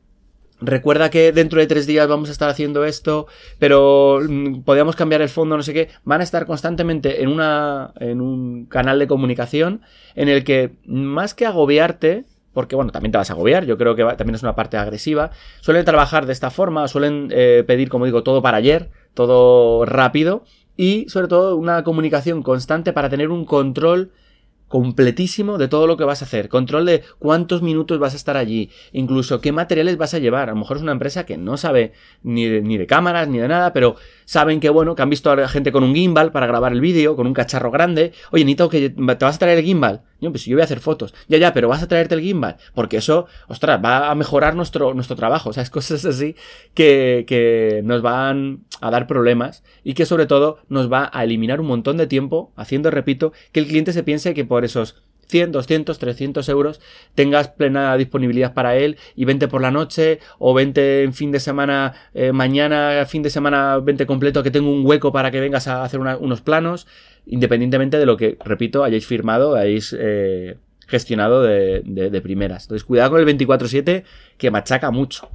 Recuerda 0.60 1.10
que 1.10 1.32
dentro 1.32 1.60
de 1.60 1.66
tres 1.66 1.86
días 1.86 2.08
vamos 2.08 2.28
a 2.28 2.32
estar 2.32 2.48
haciendo 2.48 2.84
esto, 2.84 3.26
pero 3.58 4.20
mm, 4.26 4.62
podríamos 4.62 4.96
cambiar 4.96 5.22
el 5.22 5.28
fondo, 5.28 5.56
no 5.56 5.62
sé 5.62 5.72
qué, 5.72 5.88
van 6.04 6.20
a 6.20 6.24
estar 6.24 6.46
constantemente 6.46 7.22
en 7.22 7.28
una, 7.28 7.92
en 8.00 8.20
un 8.20 8.66
canal 8.66 8.98
de 8.98 9.06
comunicación 9.06 9.82
en 10.14 10.28
el 10.28 10.44
que 10.44 10.72
más 10.86 11.34
que 11.34 11.46
agobiarte, 11.46 12.24
porque 12.52 12.76
bueno, 12.76 12.92
también 12.92 13.12
te 13.12 13.18
vas 13.18 13.30
a 13.30 13.32
agobiar, 13.32 13.64
yo 13.66 13.76
creo 13.76 13.96
que 13.96 14.04
también 14.16 14.36
es 14.36 14.42
una 14.42 14.54
parte 14.54 14.76
agresiva, 14.76 15.30
suelen 15.60 15.84
trabajar 15.84 16.26
de 16.26 16.32
esta 16.32 16.50
forma, 16.50 16.86
suelen 16.88 17.28
eh, 17.32 17.64
pedir, 17.66 17.88
como 17.88 18.04
digo, 18.04 18.22
todo 18.22 18.42
para 18.42 18.58
ayer, 18.58 18.90
todo 19.14 19.84
rápido 19.84 20.44
y 20.76 21.08
sobre 21.08 21.28
todo 21.28 21.56
una 21.56 21.84
comunicación 21.84 22.42
constante 22.42 22.92
para 22.92 23.08
tener 23.08 23.30
un 23.30 23.44
control 23.44 24.12
completísimo 24.74 25.56
de 25.56 25.68
todo 25.68 25.86
lo 25.86 25.96
que 25.96 26.02
vas 26.02 26.20
a 26.20 26.24
hacer, 26.24 26.48
control 26.48 26.84
de 26.84 27.04
cuántos 27.20 27.62
minutos 27.62 28.00
vas 28.00 28.12
a 28.12 28.16
estar 28.16 28.36
allí, 28.36 28.70
incluso 28.90 29.40
qué 29.40 29.52
materiales 29.52 29.96
vas 29.96 30.14
a 30.14 30.18
llevar. 30.18 30.48
A 30.48 30.52
lo 30.52 30.58
mejor 30.58 30.78
es 30.78 30.82
una 30.82 30.90
empresa 30.90 31.24
que 31.24 31.36
no 31.36 31.56
sabe 31.56 31.92
ni 32.24 32.46
de, 32.46 32.60
ni 32.60 32.76
de 32.76 32.88
cámaras 32.88 33.28
ni 33.28 33.38
de 33.38 33.46
nada, 33.46 33.72
pero 33.72 33.94
saben 34.24 34.58
que 34.58 34.70
bueno, 34.70 34.96
que 34.96 35.02
han 35.02 35.10
visto 35.10 35.30
a 35.30 35.36
la 35.36 35.46
gente 35.46 35.70
con 35.70 35.84
un 35.84 35.94
gimbal 35.94 36.32
para 36.32 36.48
grabar 36.48 36.72
el 36.72 36.80
vídeo, 36.80 37.14
con 37.14 37.28
un 37.28 37.34
cacharro 37.34 37.70
grande. 37.70 38.10
Oye, 38.32 38.44
Nito, 38.44 38.68
que 38.68 38.90
te 38.90 39.24
vas 39.24 39.36
a 39.36 39.38
traer 39.38 39.58
el 39.58 39.64
gimbal. 39.64 40.02
Pues 40.30 40.44
yo 40.44 40.56
voy 40.56 40.62
a 40.62 40.64
hacer 40.64 40.80
fotos. 40.80 41.14
Ya, 41.28 41.38
ya, 41.38 41.52
pero 41.52 41.68
vas 41.68 41.82
a 41.82 41.88
traerte 41.88 42.14
el 42.14 42.20
gimbal. 42.20 42.56
Porque 42.74 42.98
eso, 42.98 43.26
ostras, 43.48 43.80
va 43.84 44.10
a 44.10 44.14
mejorar 44.14 44.54
nuestro, 44.54 44.94
nuestro 44.94 45.16
trabajo. 45.16 45.50
O 45.50 45.52
sea, 45.52 45.62
es 45.62 45.70
cosas 45.70 46.04
así 46.04 46.36
que, 46.74 47.24
que 47.26 47.82
nos 47.84 48.02
van 48.02 48.64
a 48.80 48.90
dar 48.90 49.06
problemas 49.06 49.62
y 49.82 49.94
que 49.94 50.06
sobre 50.06 50.26
todo 50.26 50.58
nos 50.68 50.92
va 50.92 51.10
a 51.12 51.24
eliminar 51.24 51.60
un 51.60 51.66
montón 51.66 51.96
de 51.96 52.06
tiempo 52.06 52.52
haciendo, 52.56 52.90
repito, 52.90 53.32
que 53.52 53.60
el 53.60 53.66
cliente 53.66 53.92
se 53.92 54.02
piense 54.02 54.34
que 54.34 54.44
por 54.44 54.64
esos 54.64 55.02
100, 55.34 55.50
200, 55.50 55.98
300 55.98 56.48
euros 56.48 56.80
tengas 57.16 57.48
plena 57.48 57.96
disponibilidad 57.96 58.54
para 58.54 58.76
él 58.76 58.98
y 59.16 59.24
vente 59.24 59.48
por 59.48 59.62
la 59.62 59.72
noche 59.72 60.20
o 60.38 60.54
vente 60.54 61.02
en 61.02 61.12
fin 61.12 61.32
de 61.32 61.40
semana, 61.40 61.92
eh, 62.14 62.30
mañana, 62.30 63.04
fin 63.08 63.24
de 63.24 63.30
semana, 63.30 63.78
vente 63.78 64.06
completo 64.06 64.44
que 64.44 64.52
tengo 64.52 64.70
un 64.70 64.86
hueco 64.86 65.10
para 65.10 65.32
que 65.32 65.40
vengas 65.40 65.66
a 65.66 65.82
hacer 65.82 65.98
unos 65.98 66.40
planos, 66.40 66.86
independientemente 67.26 67.98
de 67.98 68.06
lo 68.06 68.16
que, 68.16 68.38
repito, 68.44 68.84
hayáis 68.84 69.08
firmado, 69.08 69.56
hayáis 69.56 69.92
eh, 69.98 70.56
gestionado 70.86 71.42
de, 71.42 72.20
primeras. 72.22 72.64
Entonces, 72.64 72.84
cuidado 72.84 73.10
con 73.10 73.20
el 73.20 73.26
24-7 73.26 74.04
que 74.38 74.50
machaca 74.52 74.92
mucho. 74.92 75.30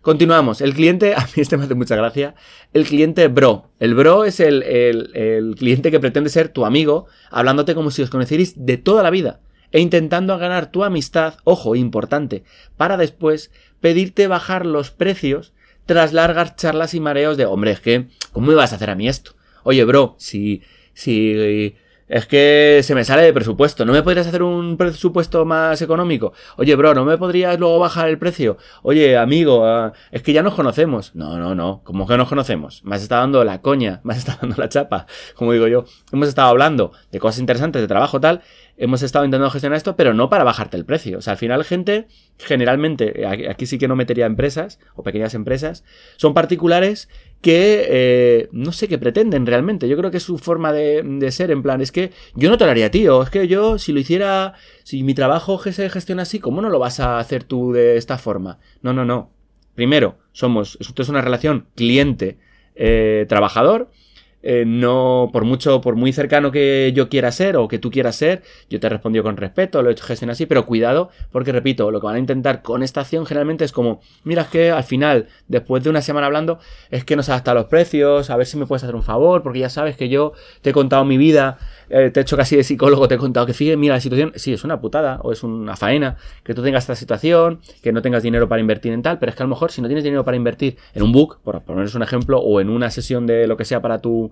Continuamos. 0.00 0.62
El 0.62 0.72
cliente, 0.72 1.14
a 1.16 1.20
mí 1.20 1.42
este 1.42 1.58
me 1.58 1.64
hace 1.64 1.74
mucha 1.74 1.94
gracia. 1.94 2.34
El 2.72 2.84
cliente 2.84 3.28
bro. 3.28 3.68
El 3.80 3.94
bro 3.94 4.24
es 4.24 4.40
el, 4.40 4.62
el, 4.62 5.54
cliente 5.58 5.90
que 5.90 6.00
pretende 6.00 6.30
ser 6.30 6.48
tu 6.48 6.64
amigo, 6.64 7.06
hablándote 7.30 7.74
como 7.74 7.90
si 7.90 8.00
os 8.00 8.08
conocierais 8.08 8.54
de 8.56 8.78
toda 8.78 9.02
la 9.02 9.10
vida 9.10 9.40
e 9.72 9.80
intentando 9.80 10.36
ganar 10.38 10.70
tu 10.70 10.84
amistad, 10.84 11.34
ojo, 11.44 11.74
importante, 11.74 12.44
para 12.76 12.96
después 12.96 13.50
pedirte 13.80 14.26
bajar 14.26 14.66
los 14.66 14.90
precios 14.90 15.52
tras 15.86 16.12
largas 16.12 16.56
charlas 16.56 16.94
y 16.94 17.00
mareos 17.00 17.36
de, 17.36 17.46
hombre, 17.46 17.72
es 17.72 17.80
que, 17.80 18.06
¿cómo 18.32 18.48
me 18.48 18.54
vas 18.54 18.72
a 18.72 18.76
hacer 18.76 18.90
a 18.90 18.94
mí 18.94 19.08
esto? 19.08 19.32
Oye, 19.64 19.84
bro, 19.84 20.14
si, 20.18 20.62
si 20.94 21.74
es 22.08 22.26
que 22.26 22.80
se 22.82 22.94
me 22.94 23.04
sale 23.04 23.22
de 23.22 23.32
presupuesto. 23.32 23.84
¿No 23.84 23.92
me 23.92 24.02
podrías 24.02 24.26
hacer 24.26 24.42
un 24.42 24.76
presupuesto 24.76 25.44
más 25.44 25.80
económico? 25.82 26.32
Oye, 26.56 26.74
bro, 26.76 26.94
¿no 26.94 27.04
me 27.04 27.18
podrías 27.18 27.58
luego 27.58 27.78
bajar 27.78 28.08
el 28.08 28.18
precio? 28.18 28.58
Oye, 28.82 29.16
amigo, 29.16 29.64
ah, 29.66 29.92
es 30.10 30.22
que 30.22 30.32
ya 30.32 30.42
nos 30.42 30.54
conocemos. 30.54 31.14
No, 31.14 31.38
no, 31.38 31.54
no. 31.54 31.82
¿Cómo 31.84 32.06
que 32.06 32.16
nos 32.16 32.28
conocemos? 32.28 32.84
Me 32.84 32.96
has 32.96 33.02
estado 33.02 33.22
dando 33.22 33.44
la 33.44 33.60
coña, 33.60 34.00
me 34.04 34.12
has 34.12 34.18
estado 34.18 34.38
dando 34.42 34.56
la 34.58 34.68
chapa, 34.68 35.06
como 35.34 35.52
digo 35.52 35.68
yo. 35.68 35.84
Hemos 36.12 36.28
estado 36.28 36.48
hablando 36.48 36.92
de 37.10 37.18
cosas 37.18 37.40
interesantes, 37.40 37.80
de 37.80 37.88
trabajo 37.88 38.20
tal. 38.20 38.42
Hemos 38.76 39.02
estado 39.02 39.24
intentando 39.24 39.50
gestionar 39.50 39.76
esto, 39.76 39.96
pero 39.96 40.14
no 40.14 40.28
para 40.28 40.44
bajarte 40.44 40.76
el 40.76 40.84
precio. 40.84 41.18
O 41.18 41.20
sea, 41.20 41.32
al 41.32 41.38
final, 41.38 41.62
gente, 41.64 42.08
generalmente, 42.38 43.26
aquí 43.48 43.66
sí 43.66 43.78
que 43.78 43.86
no 43.86 43.96
metería 43.96 44.26
empresas 44.26 44.80
o 44.96 45.02
pequeñas 45.02 45.34
empresas, 45.34 45.84
son 46.16 46.34
particulares 46.34 47.08
que 47.42 47.84
eh, 47.88 48.48
no 48.52 48.72
sé 48.72 48.88
qué 48.88 48.98
pretenden 48.98 49.44
realmente. 49.44 49.88
Yo 49.88 49.96
creo 49.96 50.10
que 50.10 50.18
es 50.18 50.22
su 50.22 50.38
forma 50.38 50.72
de, 50.72 51.02
de, 51.02 51.32
ser, 51.32 51.50
en 51.50 51.62
plan, 51.62 51.80
es 51.80 51.90
que 51.92 52.12
yo 52.34 52.48
no 52.48 52.56
te 52.56 52.64
lo 52.64 52.70
haría, 52.70 52.90
tío. 52.90 53.22
Es 53.22 53.30
que 53.30 53.48
yo, 53.48 53.78
si 53.78 53.92
lo 53.92 54.00
hiciera, 54.00 54.54
si 54.84 55.02
mi 55.02 55.12
trabajo 55.12 55.58
se 55.58 55.90
gestiona 55.90 56.22
así, 56.22 56.38
¿cómo 56.38 56.62
no 56.62 56.70
lo 56.70 56.78
vas 56.78 57.00
a 57.00 57.18
hacer 57.18 57.44
tú 57.44 57.72
de 57.72 57.98
esta 57.98 58.16
forma? 58.16 58.58
No, 58.80 58.92
no, 58.92 59.04
no. 59.04 59.30
Primero, 59.74 60.18
somos, 60.32 60.78
esto 60.80 61.02
es 61.02 61.08
una 61.08 61.20
relación 61.20 61.66
cliente-trabajador. 61.74 63.90
Eh, 63.90 63.94
eh, 64.42 64.64
no, 64.66 65.30
por 65.32 65.44
mucho, 65.44 65.80
por 65.80 65.96
muy 65.96 66.12
cercano 66.12 66.50
que 66.50 66.92
yo 66.94 67.08
quiera 67.08 67.30
ser 67.30 67.56
o 67.56 67.68
que 67.68 67.78
tú 67.78 67.90
quieras 67.90 68.16
ser, 68.16 68.42
yo 68.68 68.80
te 68.80 68.86
he 68.86 68.90
respondido 68.90 69.22
con 69.22 69.36
respeto, 69.36 69.82
lo 69.82 69.90
he 69.90 69.92
hecho 69.92 70.04
gestión 70.04 70.30
así, 70.30 70.46
pero 70.46 70.66
cuidado, 70.66 71.10
porque 71.30 71.52
repito, 71.52 71.90
lo 71.90 72.00
que 72.00 72.06
van 72.06 72.16
a 72.16 72.18
intentar 72.18 72.62
con 72.62 72.82
esta 72.82 73.02
acción 73.02 73.24
generalmente 73.24 73.64
es 73.64 73.72
como, 73.72 74.00
mira, 74.24 74.42
es 74.42 74.48
que 74.48 74.70
al 74.70 74.84
final, 74.84 75.28
después 75.48 75.84
de 75.84 75.90
una 75.90 76.02
semana 76.02 76.26
hablando, 76.26 76.58
es 76.90 77.04
que 77.04 77.14
nos 77.14 77.28
adapta 77.28 77.54
los 77.54 77.66
precios, 77.66 78.30
a 78.30 78.36
ver 78.36 78.46
si 78.46 78.56
me 78.56 78.66
puedes 78.66 78.82
hacer 78.82 78.96
un 78.96 79.02
favor, 79.02 79.42
porque 79.42 79.60
ya 79.60 79.68
sabes 79.68 79.96
que 79.96 80.08
yo 80.08 80.32
te 80.60 80.70
he 80.70 80.72
contado 80.72 81.04
mi 81.04 81.16
vida, 81.16 81.58
eh, 81.88 82.10
te 82.10 82.20
he 82.20 82.22
hecho 82.22 82.36
casi 82.36 82.56
de 82.56 82.64
psicólogo, 82.64 83.06
te 83.06 83.14
he 83.14 83.18
contado 83.18 83.46
que 83.46 83.54
fíjate, 83.54 83.76
mira 83.76 83.94
la 83.94 84.00
situación, 84.00 84.32
sí, 84.34 84.52
es 84.52 84.64
una 84.64 84.80
putada 84.80 85.20
o 85.22 85.30
es 85.30 85.42
una 85.42 85.76
faena 85.76 86.16
que 86.42 86.54
tú 86.54 86.62
tengas 86.62 86.84
esta 86.84 86.96
situación, 86.96 87.60
que 87.82 87.92
no 87.92 88.02
tengas 88.02 88.22
dinero 88.22 88.48
para 88.48 88.60
invertir 88.60 88.92
en 88.92 89.02
tal, 89.02 89.18
pero 89.18 89.30
es 89.30 89.36
que 89.36 89.42
a 89.42 89.46
lo 89.46 89.50
mejor 89.50 89.70
si 89.70 89.82
no 89.82 89.88
tienes 89.88 90.02
dinero 90.02 90.24
para 90.24 90.36
invertir 90.36 90.76
en 90.94 91.02
un 91.02 91.12
book, 91.12 91.38
por 91.44 91.60
poneros 91.62 91.94
un 91.94 92.02
ejemplo, 92.02 92.40
o 92.40 92.60
en 92.60 92.70
una 92.70 92.90
sesión 92.90 93.26
de 93.26 93.46
lo 93.46 93.56
que 93.56 93.64
sea 93.64 93.80
para 93.80 94.00
tu 94.00 94.31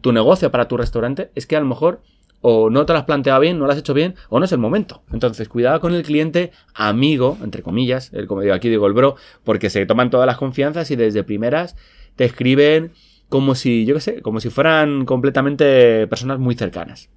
tu 0.00 0.12
negocio, 0.12 0.50
para 0.50 0.68
tu 0.68 0.76
restaurante, 0.76 1.30
es 1.34 1.46
que 1.46 1.56
a 1.56 1.60
lo 1.60 1.66
mejor 1.66 2.02
o 2.46 2.68
no 2.68 2.84
te 2.84 2.92
lo 2.92 2.98
has 2.98 3.06
planteado 3.06 3.40
bien, 3.40 3.58
no 3.58 3.64
lo 3.64 3.72
has 3.72 3.78
hecho 3.78 3.94
bien, 3.94 4.16
o 4.28 4.38
no 4.38 4.44
es 4.44 4.52
el 4.52 4.58
momento. 4.58 5.02
Entonces, 5.14 5.48
cuidado 5.48 5.80
con 5.80 5.94
el 5.94 6.02
cliente 6.02 6.52
amigo, 6.74 7.38
entre 7.42 7.62
comillas, 7.62 8.12
el, 8.12 8.26
como 8.26 8.42
digo 8.42 8.52
aquí 8.52 8.68
digo 8.68 8.86
el 8.86 8.92
bro, 8.92 9.16
porque 9.44 9.70
se 9.70 9.86
toman 9.86 10.10
todas 10.10 10.26
las 10.26 10.36
confianzas 10.36 10.90
y 10.90 10.96
desde 10.96 11.24
primeras 11.24 11.74
te 12.16 12.26
escriben 12.26 12.92
como 13.30 13.54
si, 13.54 13.86
yo 13.86 13.94
qué 13.94 14.00
sé, 14.02 14.20
como 14.20 14.40
si 14.40 14.50
fueran 14.50 15.06
completamente 15.06 16.06
personas 16.06 16.38
muy 16.38 16.54
cercanas. 16.54 17.08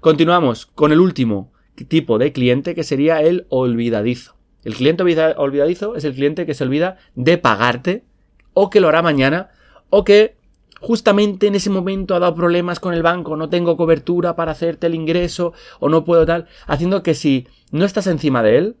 Continuamos 0.00 0.66
con 0.66 0.92
el 0.92 1.00
último 1.00 1.52
tipo 1.88 2.18
de 2.18 2.32
cliente 2.32 2.76
que 2.76 2.84
sería 2.84 3.20
el 3.22 3.46
olvidadizo. 3.48 4.36
El 4.62 4.74
cliente 4.74 5.02
olvidadizo 5.02 5.96
es 5.96 6.04
el 6.04 6.14
cliente 6.14 6.46
que 6.46 6.54
se 6.54 6.62
olvida 6.62 6.96
de 7.16 7.38
pagarte 7.38 8.04
o 8.52 8.70
que 8.70 8.80
lo 8.80 8.88
hará 8.88 9.02
mañana 9.02 9.50
o 9.90 10.04
que 10.04 10.35
justamente 10.86 11.48
en 11.48 11.56
ese 11.56 11.68
momento 11.68 12.14
ha 12.14 12.20
dado 12.20 12.36
problemas 12.36 12.78
con 12.78 12.94
el 12.94 13.02
banco, 13.02 13.34
no 13.34 13.48
tengo 13.48 13.76
cobertura 13.76 14.36
para 14.36 14.52
hacerte 14.52 14.86
el 14.86 14.94
ingreso 14.94 15.52
o 15.80 15.88
no 15.88 16.04
puedo 16.04 16.24
tal, 16.24 16.46
haciendo 16.68 17.02
que 17.02 17.14
si 17.14 17.48
no 17.72 17.84
estás 17.84 18.06
encima 18.06 18.40
de 18.44 18.56
él, 18.56 18.76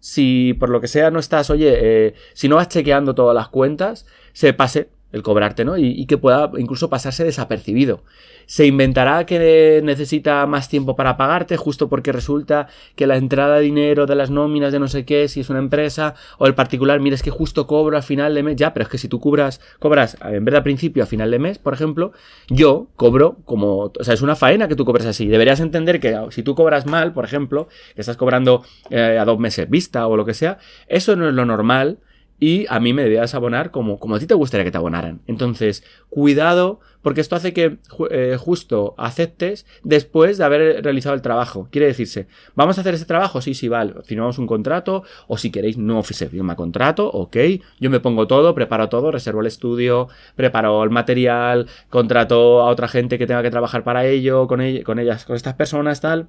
si 0.00 0.54
por 0.54 0.70
lo 0.70 0.80
que 0.80 0.88
sea 0.88 1.10
no 1.10 1.18
estás, 1.18 1.50
oye, 1.50 1.74
eh, 1.74 2.14
si 2.32 2.48
no 2.48 2.56
vas 2.56 2.68
chequeando 2.68 3.14
todas 3.14 3.34
las 3.34 3.50
cuentas, 3.50 4.06
se 4.32 4.54
pase 4.54 4.88
el 5.12 5.22
cobrarte, 5.22 5.64
¿no? 5.64 5.76
Y, 5.76 6.06
que 6.06 6.18
pueda 6.18 6.50
incluso 6.58 6.90
pasarse 6.90 7.24
desapercibido. 7.24 8.02
Se 8.46 8.66
inventará 8.66 9.24
que 9.24 9.80
necesita 9.84 10.44
más 10.46 10.68
tiempo 10.68 10.96
para 10.96 11.16
pagarte, 11.16 11.56
justo 11.56 11.88
porque 11.88 12.12
resulta 12.12 12.66
que 12.96 13.06
la 13.06 13.16
entrada 13.16 13.56
de 13.56 13.62
dinero 13.62 14.06
de 14.06 14.14
las 14.14 14.30
nóminas 14.30 14.72
de 14.72 14.80
no 14.80 14.88
sé 14.88 15.04
qué, 15.04 15.28
si 15.28 15.40
es 15.40 15.50
una 15.50 15.60
empresa 15.60 16.14
o 16.38 16.46
el 16.46 16.54
particular, 16.54 16.98
mira, 17.00 17.14
es 17.14 17.22
que 17.22 17.30
justo 17.30 17.66
cobro 17.66 17.96
a 17.96 18.02
final 18.02 18.34
de 18.34 18.42
mes, 18.42 18.56
ya, 18.56 18.74
pero 18.74 18.84
es 18.84 18.88
que 18.88 18.98
si 18.98 19.08
tú 19.08 19.20
cobras, 19.20 19.60
cobras 19.78 20.16
en 20.24 20.44
vez 20.44 20.52
de 20.52 20.58
a 20.58 20.62
principio 20.62 21.02
a 21.02 21.06
final 21.06 21.30
de 21.30 21.38
mes, 21.38 21.58
por 21.58 21.72
ejemplo, 21.72 22.12
yo 22.48 22.88
cobro 22.96 23.36
como, 23.44 23.92
o 23.98 24.04
sea, 24.04 24.14
es 24.14 24.22
una 24.22 24.34
faena 24.34 24.68
que 24.68 24.76
tú 24.76 24.84
cobres 24.84 25.06
así. 25.06 25.28
Deberías 25.28 25.60
entender 25.60 26.00
que 26.00 26.18
si 26.30 26.42
tú 26.42 26.54
cobras 26.54 26.86
mal, 26.86 27.12
por 27.12 27.24
ejemplo, 27.24 27.68
que 27.94 28.00
estás 28.00 28.16
cobrando 28.16 28.64
eh, 28.90 29.18
a 29.20 29.24
dos 29.24 29.38
meses 29.38 29.70
vista 29.70 30.06
o 30.06 30.16
lo 30.16 30.24
que 30.24 30.34
sea, 30.34 30.58
eso 30.88 31.16
no 31.16 31.28
es 31.28 31.34
lo 31.34 31.44
normal 31.44 31.98
y 32.42 32.66
a 32.68 32.80
mí 32.80 32.92
me 32.92 33.04
debías 33.04 33.36
abonar 33.36 33.70
como, 33.70 34.00
como 34.00 34.16
a 34.16 34.18
ti 34.18 34.26
te 34.26 34.34
gustaría 34.34 34.64
que 34.64 34.72
te 34.72 34.76
abonaran. 34.76 35.20
Entonces, 35.28 35.84
cuidado, 36.08 36.80
porque 37.00 37.20
esto 37.20 37.36
hace 37.36 37.52
que 37.52 37.78
eh, 38.10 38.36
justo 38.36 38.96
aceptes 38.98 39.64
después 39.84 40.38
de 40.38 40.44
haber 40.44 40.82
realizado 40.82 41.14
el 41.14 41.22
trabajo. 41.22 41.68
Quiere 41.70 41.86
decirse, 41.86 42.26
¿vamos 42.56 42.76
a 42.76 42.80
hacer 42.80 42.94
ese 42.94 43.04
trabajo? 43.04 43.40
Sí, 43.40 43.54
sí, 43.54 43.68
vale. 43.68 43.94
Firmamos 44.02 44.38
un 44.38 44.48
contrato, 44.48 45.04
o 45.28 45.38
si 45.38 45.52
queréis, 45.52 45.78
no 45.78 46.02
se 46.02 46.28
firma 46.28 46.56
contrato, 46.56 47.08
ok. 47.08 47.36
Yo 47.78 47.90
me 47.90 48.00
pongo 48.00 48.26
todo, 48.26 48.56
preparo 48.56 48.88
todo, 48.88 49.12
reservo 49.12 49.40
el 49.40 49.46
estudio, 49.46 50.08
preparo 50.34 50.82
el 50.82 50.90
material, 50.90 51.68
contrato 51.90 52.60
a 52.60 52.66
otra 52.66 52.88
gente 52.88 53.18
que 53.18 53.28
tenga 53.28 53.44
que 53.44 53.52
trabajar 53.52 53.84
para 53.84 54.04
ello, 54.04 54.48
con, 54.48 54.60
con 54.82 54.98
ellas, 54.98 55.24
con 55.26 55.36
estas 55.36 55.54
personas, 55.54 56.00
tal. 56.00 56.26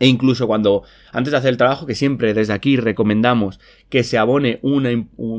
E 0.00 0.06
incluso 0.06 0.46
cuando, 0.46 0.82
antes 1.12 1.32
de 1.32 1.38
hacer 1.38 1.50
el 1.50 1.56
trabajo, 1.56 1.86
que 1.86 1.94
siempre 1.94 2.34
desde 2.34 2.52
aquí 2.52 2.76
recomendamos 2.76 3.60
que 3.88 4.04
se 4.04 4.18
abone 4.18 4.58
un, 4.62 4.86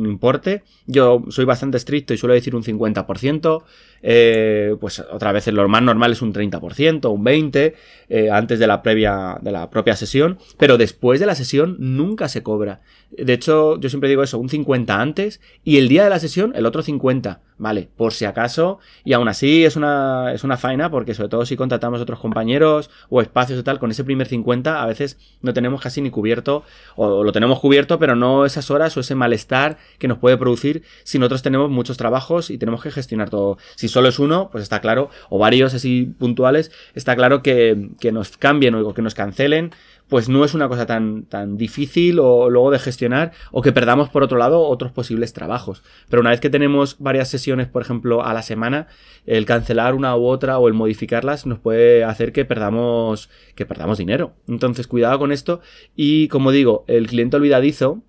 importe, 0.05 0.63
yo 0.85 1.23
soy 1.29 1.45
bastante 1.45 1.77
estricto 1.77 2.13
y 2.13 2.17
suelo 2.17 2.33
decir 2.33 2.55
un 2.55 2.63
50%, 2.63 3.63
eh, 4.01 4.75
pues 4.79 4.99
otra 4.99 5.31
vez 5.31 5.47
lo 5.47 5.67
más 5.67 5.81
normal 5.81 6.11
es 6.11 6.21
un 6.21 6.33
30%, 6.33 7.11
un 7.11 7.23
20%, 7.23 7.73
eh, 8.09 8.29
antes 8.31 8.59
de 8.59 8.67
la 8.67 8.81
previa, 8.81 9.37
de 9.41 9.51
la 9.51 9.69
propia 9.69 9.95
sesión, 9.95 10.39
pero 10.57 10.77
después 10.77 11.19
de 11.19 11.25
la 11.25 11.35
sesión 11.35 11.77
nunca 11.79 12.27
se 12.27 12.43
cobra. 12.43 12.81
De 13.11 13.33
hecho, 13.33 13.79
yo 13.79 13.89
siempre 13.89 14.09
digo 14.09 14.23
eso, 14.23 14.39
un 14.39 14.49
50 14.49 14.99
antes 14.99 15.41
y 15.63 15.77
el 15.77 15.87
día 15.87 16.03
de 16.03 16.09
la 16.09 16.19
sesión 16.19 16.53
el 16.55 16.65
otro 16.65 16.81
50, 16.81 17.41
¿vale? 17.59 17.89
Por 17.95 18.13
si 18.13 18.25
acaso, 18.25 18.79
y 19.03 19.13
aún 19.13 19.27
así 19.27 19.65
es 19.65 19.75
una, 19.75 20.33
es 20.33 20.43
una 20.43 20.57
faena 20.57 20.89
porque 20.89 21.13
sobre 21.13 21.29
todo 21.29 21.45
si 21.45 21.55
contratamos 21.55 22.01
otros 22.01 22.19
compañeros 22.19 22.89
o 23.09 23.21
espacios 23.21 23.59
y 23.59 23.63
tal, 23.63 23.77
con 23.77 23.91
ese 23.91 24.03
primer 24.03 24.27
50 24.27 24.81
a 24.81 24.85
veces 24.87 25.17
no 25.41 25.53
tenemos 25.53 25.81
casi 25.81 26.01
ni 26.01 26.09
cubierto, 26.09 26.63
o 26.95 27.23
lo 27.23 27.31
tenemos 27.31 27.59
cubierto, 27.59 27.99
pero 27.99 28.15
no 28.15 28.45
esas 28.45 28.71
horas 28.71 28.95
o 28.97 29.01
ese 29.01 29.13
malestar 29.13 29.77
que 29.99 30.07
nos 30.07 30.17
puede 30.17 30.37
producir 30.37 30.83
si 31.03 31.19
nosotros 31.19 31.43
tenemos 31.43 31.69
muchos 31.69 31.97
trabajos 31.97 32.49
y 32.49 32.57
tenemos 32.57 32.81
que 32.81 32.91
gestionar 32.91 33.29
todo. 33.29 33.57
Si 33.75 33.89
solo 33.89 34.07
es 34.07 34.17
uno, 34.19 34.49
pues 34.51 34.63
está 34.63 34.79
claro, 34.79 35.09
o 35.29 35.37
varios 35.37 35.73
así 35.73 36.13
puntuales, 36.17 36.71
está 36.95 37.15
claro 37.15 37.43
que, 37.43 37.89
que 37.99 38.11
nos 38.11 38.37
cambien 38.37 38.73
o 38.73 38.93
que 38.93 39.01
nos 39.01 39.13
cancelen, 39.13 39.71
pues 40.09 40.27
no 40.27 40.43
es 40.43 40.53
una 40.53 40.67
cosa 40.67 40.85
tan, 40.85 41.23
tan 41.23 41.55
difícil 41.55 42.19
o 42.19 42.49
luego 42.49 42.71
de 42.71 42.79
gestionar 42.79 43.31
o 43.51 43.61
que 43.61 43.71
perdamos 43.71 44.09
por 44.09 44.23
otro 44.23 44.37
lado 44.37 44.61
otros 44.61 44.91
posibles 44.91 45.33
trabajos. 45.33 45.83
Pero 46.09 46.21
una 46.21 46.31
vez 46.31 46.39
que 46.39 46.49
tenemos 46.49 46.97
varias 46.99 47.29
sesiones, 47.29 47.67
por 47.67 47.83
ejemplo, 47.83 48.25
a 48.25 48.33
la 48.33 48.41
semana, 48.41 48.87
el 49.25 49.45
cancelar 49.45 49.93
una 49.93 50.17
u 50.17 50.25
otra 50.25 50.57
o 50.57 50.67
el 50.67 50.73
modificarlas 50.73 51.45
nos 51.45 51.59
puede 51.59 52.03
hacer 52.03 52.33
que 52.33 52.43
perdamos, 52.43 53.29
que 53.55 53.65
perdamos 53.65 53.99
dinero. 53.99 54.33
Entonces, 54.47 54.87
cuidado 54.87 55.19
con 55.19 55.31
esto. 55.31 55.61
Y 55.95 56.27
como 56.29 56.51
digo, 56.51 56.83
el 56.87 57.07
cliente 57.07 57.37
olvidadizo, 57.37 58.01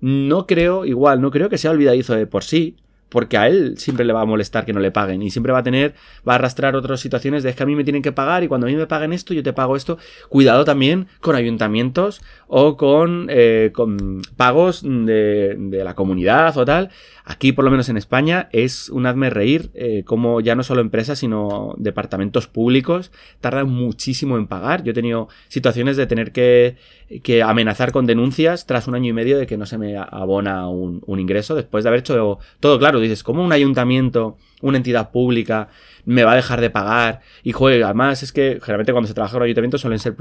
no 0.00 0.46
creo, 0.46 0.84
igual, 0.84 1.22
no 1.22 1.30
creo 1.30 1.48
que 1.48 1.58
sea 1.58 1.70
olvidadizo 1.70 2.14
de 2.14 2.26
por 2.26 2.44
sí, 2.44 2.76
porque 3.08 3.36
a 3.36 3.46
él 3.46 3.78
siempre 3.78 4.04
le 4.04 4.12
va 4.12 4.22
a 4.22 4.24
molestar 4.24 4.64
que 4.64 4.72
no 4.72 4.80
le 4.80 4.90
paguen 4.90 5.22
y 5.22 5.30
siempre 5.30 5.52
va 5.52 5.60
a 5.60 5.62
tener, 5.62 5.94
va 6.26 6.32
a 6.32 6.36
arrastrar 6.36 6.76
otras 6.76 7.00
situaciones 7.00 7.42
de 7.42 7.50
es 7.50 7.56
que 7.56 7.62
a 7.62 7.66
mí 7.66 7.76
me 7.76 7.84
tienen 7.84 8.02
que 8.02 8.12
pagar 8.12 8.42
y 8.44 8.48
cuando 8.48 8.66
a 8.66 8.70
mí 8.70 8.76
me 8.76 8.86
paguen 8.86 9.12
esto, 9.12 9.34
yo 9.34 9.42
te 9.42 9.52
pago 9.52 9.76
esto. 9.76 9.98
Cuidado 10.28 10.64
también 10.64 11.08
con 11.20 11.36
ayuntamientos 11.36 12.22
o 12.48 12.76
con, 12.76 13.26
eh, 13.28 13.70
con 13.74 14.22
pagos 14.36 14.82
de, 14.82 15.56
de, 15.58 15.84
la 15.84 15.94
comunidad 15.94 16.56
o 16.56 16.64
tal. 16.64 16.90
Aquí, 17.24 17.52
por 17.52 17.64
lo 17.64 17.70
menos 17.70 17.88
en 17.88 17.96
España, 17.96 18.48
es 18.52 18.88
un 18.88 19.06
hazme 19.06 19.30
reír 19.30 19.70
eh, 19.74 20.04
como 20.04 20.40
ya 20.40 20.54
no 20.54 20.62
solo 20.62 20.80
empresas, 20.80 21.18
sino 21.18 21.74
departamentos 21.76 22.46
públicos 22.46 23.10
tardan 23.40 23.68
muchísimo 23.68 24.36
en 24.36 24.46
pagar. 24.46 24.84
Yo 24.84 24.92
he 24.92 24.94
tenido 24.94 25.28
situaciones 25.48 25.96
de 25.96 26.06
tener 26.06 26.30
que, 26.30 26.76
que 27.24 27.42
amenazar 27.42 27.90
con 27.90 28.06
denuncias 28.06 28.66
tras 28.66 28.86
un 28.86 28.94
año 28.94 29.10
y 29.10 29.12
medio 29.12 29.38
de 29.38 29.46
que 29.46 29.56
no 29.56 29.66
se 29.66 29.78
me 29.78 29.96
abona 29.96 30.68
un, 30.68 31.02
un 31.04 31.18
ingreso 31.18 31.56
después 31.56 31.82
de 31.82 31.88
haber 31.88 32.00
hecho 32.00 32.38
todo 32.60 32.78
claro. 32.78 33.00
Dices, 33.00 33.24
¿cómo 33.24 33.44
un 33.44 33.52
ayuntamiento, 33.52 34.36
una 34.66 34.78
entidad 34.78 35.10
pública, 35.10 35.68
me 36.06 36.22
va 36.22 36.32
a 36.32 36.36
dejar 36.36 36.60
de 36.60 36.70
pagar. 36.70 37.20
Y 37.42 37.52
juega 37.52 37.86
además 37.86 38.22
es 38.22 38.32
que 38.32 38.58
generalmente 38.60 38.92
cuando 38.92 39.08
se 39.08 39.14
trabaja 39.14 39.36
un 39.36 39.42
ayuntamiento 39.42 39.76
suelen 39.76 39.98
ser 39.98 40.14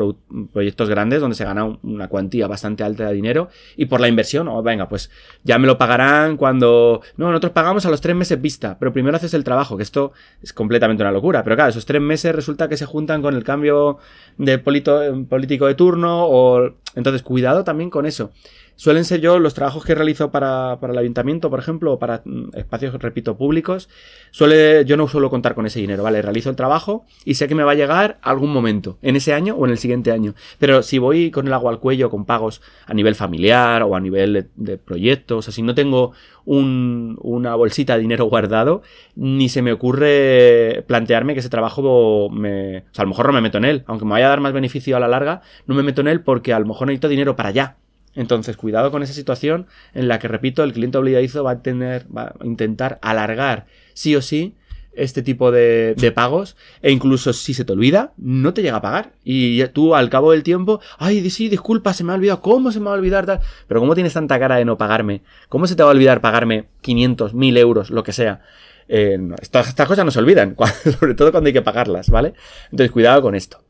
proyectos 0.51 0.89
grandes 0.89 1.21
donde 1.21 1.35
se 1.35 1.45
gana 1.45 1.77
una 1.83 2.09
cuantía 2.09 2.47
bastante 2.47 2.83
alta 2.83 3.07
de 3.07 3.13
dinero 3.13 3.49
y 3.77 3.85
por 3.85 4.01
la 4.01 4.07
inversión, 4.07 4.47
o 4.47 4.61
venga, 4.61 4.89
pues 4.89 5.09
ya 5.43 5.57
me 5.57 5.67
lo 5.67 5.77
pagarán 5.77 6.37
cuando... 6.37 7.01
No, 7.17 7.27
nosotros 7.27 7.53
pagamos 7.53 7.85
a 7.85 7.89
los 7.89 8.01
tres 8.01 8.15
meses 8.15 8.41
vista, 8.41 8.77
pero 8.79 8.91
primero 8.91 9.15
haces 9.15 9.33
el 9.33 9.43
trabajo, 9.43 9.77
que 9.77 9.83
esto 9.83 10.11
es 10.41 10.53
completamente 10.53 11.03
una 11.03 11.11
locura. 11.11 11.43
Pero 11.43 11.55
claro, 11.55 11.69
esos 11.69 11.85
tres 11.85 12.01
meses 12.01 12.35
resulta 12.35 12.67
que 12.67 12.77
se 12.77 12.85
juntan 12.85 13.21
con 13.21 13.35
el 13.35 13.43
cambio 13.43 13.99
de 14.37 14.57
político 14.57 15.67
de 15.67 15.75
turno 15.75 16.25
o... 16.27 16.75
Entonces, 16.95 17.23
cuidado 17.23 17.65
también 17.65 17.89
con 17.89 18.05
eso 18.05 18.31
suelen 18.75 19.05
ser 19.05 19.21
yo 19.21 19.39
los 19.39 19.53
trabajos 19.53 19.85
que 19.85 19.95
realizo 19.95 20.31
para, 20.31 20.77
para 20.79 20.93
el 20.93 20.99
ayuntamiento, 20.99 21.49
por 21.49 21.59
ejemplo, 21.59 21.93
o 21.93 21.99
para 21.99 22.21
mm, 22.25 22.49
espacios, 22.55 22.93
repito, 23.01 23.37
públicos. 23.37 23.89
Suele, 24.31 24.85
yo 24.85 24.97
no 24.97 25.07
suelo 25.07 25.29
contar 25.29 25.55
con 25.55 25.65
ese 25.65 25.79
dinero, 25.79 26.03
¿vale? 26.03 26.21
Realizo 26.21 26.49
el 26.49 26.55
trabajo 26.55 27.05
y 27.23 27.35
sé 27.35 27.47
que 27.47 27.55
me 27.55 27.63
va 27.63 27.71
a 27.71 27.75
llegar 27.75 28.19
algún 28.21 28.51
momento, 28.51 28.97
en 29.01 29.15
ese 29.15 29.33
año 29.33 29.55
o 29.55 29.65
en 29.65 29.71
el 29.71 29.77
siguiente 29.77 30.11
año. 30.11 30.35
Pero 30.59 30.83
si 30.83 30.97
voy 30.97 31.31
con 31.31 31.47
el 31.47 31.53
agua 31.53 31.71
al 31.71 31.79
cuello, 31.79 32.09
con 32.09 32.25
pagos 32.25 32.61
a 32.85 32.93
nivel 32.93 33.15
familiar 33.15 33.83
o 33.83 33.95
a 33.95 33.99
nivel 33.99 34.49
de, 34.55 34.77
proyectos, 34.77 35.47
así 35.47 35.61
no 35.61 35.73
tengo 35.73 36.11
un, 36.43 37.17
una 37.21 37.55
bolsita 37.55 37.95
de 37.95 38.01
dinero 38.01 38.25
guardado, 38.29 38.81
ni 39.15 39.49
se 39.49 39.61
me 39.61 39.71
ocurre 39.71 40.83
plantearme 40.87 41.33
que 41.33 41.39
ese 41.39 41.49
trabajo 41.49 42.29
me, 42.31 42.79
o 42.79 42.93
sea, 42.93 43.03
a 43.03 43.05
lo 43.05 43.09
mejor 43.09 43.27
no 43.27 43.33
me 43.33 43.41
meto 43.41 43.57
en 43.57 43.65
él, 43.65 43.83
aunque 43.87 44.05
me 44.05 44.11
vaya 44.11 44.27
a 44.27 44.29
dar 44.29 44.41
más 44.41 44.53
beneficio 44.53 44.97
a 44.97 44.99
la 44.99 45.07
larga, 45.07 45.41
no 45.65 45.75
me 45.75 45.83
meto 45.83 46.01
en 46.01 46.07
él 46.07 46.21
porque 46.21 46.53
a 46.53 46.59
lo 46.59 46.65
mejor 46.65 46.87
necesito 46.87 47.07
dinero 47.07 47.35
para 47.35 47.49
allá. 47.49 47.77
Entonces, 48.15 48.57
cuidado 48.57 48.91
con 48.91 49.03
esa 49.03 49.13
situación 49.13 49.67
en 49.93 50.07
la 50.07 50.19
que, 50.19 50.27
repito, 50.27 50.63
el 50.63 50.73
cliente 50.73 50.97
obligadizo 50.97 51.43
va 51.43 51.51
a 51.51 51.61
tener, 51.61 52.05
va 52.15 52.33
a 52.39 52.45
intentar 52.45 52.97
alargar 53.01 53.67
sí 53.93 54.15
o 54.15 54.21
sí 54.21 54.55
este 54.95 55.21
tipo 55.21 55.51
de, 55.51 55.93
de, 55.95 56.11
pagos 56.11 56.55
e 56.81 56.91
incluso 56.91 57.33
si 57.33 57.53
se 57.53 57.65
te 57.65 57.73
olvida, 57.73 58.13
no 58.17 58.53
te 58.53 58.61
llega 58.61 58.77
a 58.77 58.81
pagar. 58.81 59.11
Y 59.23 59.63
tú 59.67 59.93
al 59.95 60.09
cabo 60.09 60.31
del 60.31 60.43
tiempo, 60.43 60.79
ay, 60.97 61.29
sí, 61.29 61.49
disculpa, 61.49 61.93
se 61.93 62.03
me 62.03 62.13
ha 62.13 62.15
olvidado, 62.15 62.41
¿cómo 62.41 62.71
se 62.71 62.79
me 62.79 62.85
va 62.85 62.91
a 62.91 62.97
olvidar? 62.97 63.41
Pero 63.67 63.79
¿cómo 63.79 63.93
tienes 63.93 64.13
tanta 64.13 64.39
cara 64.39 64.55
de 64.55 64.65
no 64.65 64.77
pagarme? 64.77 65.21
¿Cómo 65.49 65.67
se 65.67 65.75
te 65.75 65.83
va 65.83 65.89
a 65.89 65.91
olvidar 65.91 66.21
pagarme 66.21 66.65
500, 66.81 67.33
1000 67.33 67.57
euros, 67.57 67.89
lo 67.89 68.03
que 68.03 68.13
sea? 68.13 68.41
Eh, 68.87 69.17
estas, 69.41 69.67
estas, 69.67 69.87
cosas 69.87 70.05
no 70.05 70.11
se 70.11 70.19
olvidan, 70.19 70.55
sobre 70.99 71.15
todo 71.15 71.31
cuando 71.31 71.47
hay 71.47 71.53
que 71.53 71.61
pagarlas, 71.61 72.09
¿vale? 72.09 72.33
Entonces 72.71 72.91
cuidado 72.91 73.21
con 73.21 73.35
esto. 73.35 73.63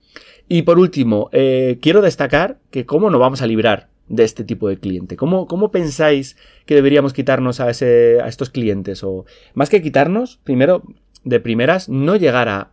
Y 0.47 0.61
por 0.61 0.77
último, 0.77 1.29
eh, 1.31 1.79
quiero 1.81 2.01
destacar 2.01 2.59
que 2.69 2.85
cómo 2.85 3.09
nos 3.09 3.19
vamos 3.19 3.41
a 3.41 3.47
librar 3.47 3.87
de 4.07 4.23
este 4.23 4.43
tipo 4.43 4.67
de 4.69 4.77
cliente? 4.77 5.15
¿Cómo, 5.15 5.47
cómo 5.47 5.71
pensáis 5.71 6.37
que 6.65 6.75
deberíamos 6.75 7.13
quitarnos 7.13 7.59
a, 7.59 7.69
ese, 7.69 8.19
a 8.21 8.27
estos 8.27 8.49
clientes? 8.49 9.03
O 9.03 9.25
más 9.53 9.69
que 9.69 9.81
quitarnos, 9.81 10.39
primero, 10.43 10.83
de 11.25 11.39
primeras, 11.39 11.89
no 11.89 12.15
llegar 12.15 12.47
a, 12.47 12.71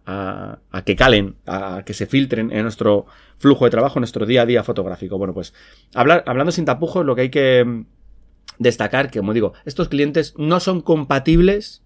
a, 0.70 0.84
que 0.84 0.94
calen, 0.94 1.36
a 1.46 1.84
que 1.86 1.94
se 1.94 2.06
filtren 2.06 2.52
en 2.52 2.62
nuestro 2.62 3.06
flujo 3.38 3.64
de 3.64 3.70
trabajo, 3.70 3.98
en 3.98 4.02
nuestro 4.02 4.26
día 4.26 4.42
a 4.42 4.46
día 4.46 4.62
fotográfico. 4.62 5.16
Bueno, 5.16 5.32
pues 5.32 5.54
hablar, 5.94 6.22
hablando 6.26 6.52
sin 6.52 6.66
tapujos, 6.66 7.06
lo 7.06 7.14
que 7.14 7.22
hay 7.22 7.30
que 7.30 7.64
mm, 7.64 7.86
destacar, 8.58 9.10
que 9.10 9.20
como 9.20 9.32
digo, 9.32 9.54
estos 9.64 9.88
clientes 9.88 10.34
no 10.36 10.60
son 10.60 10.82
compatibles 10.82 11.82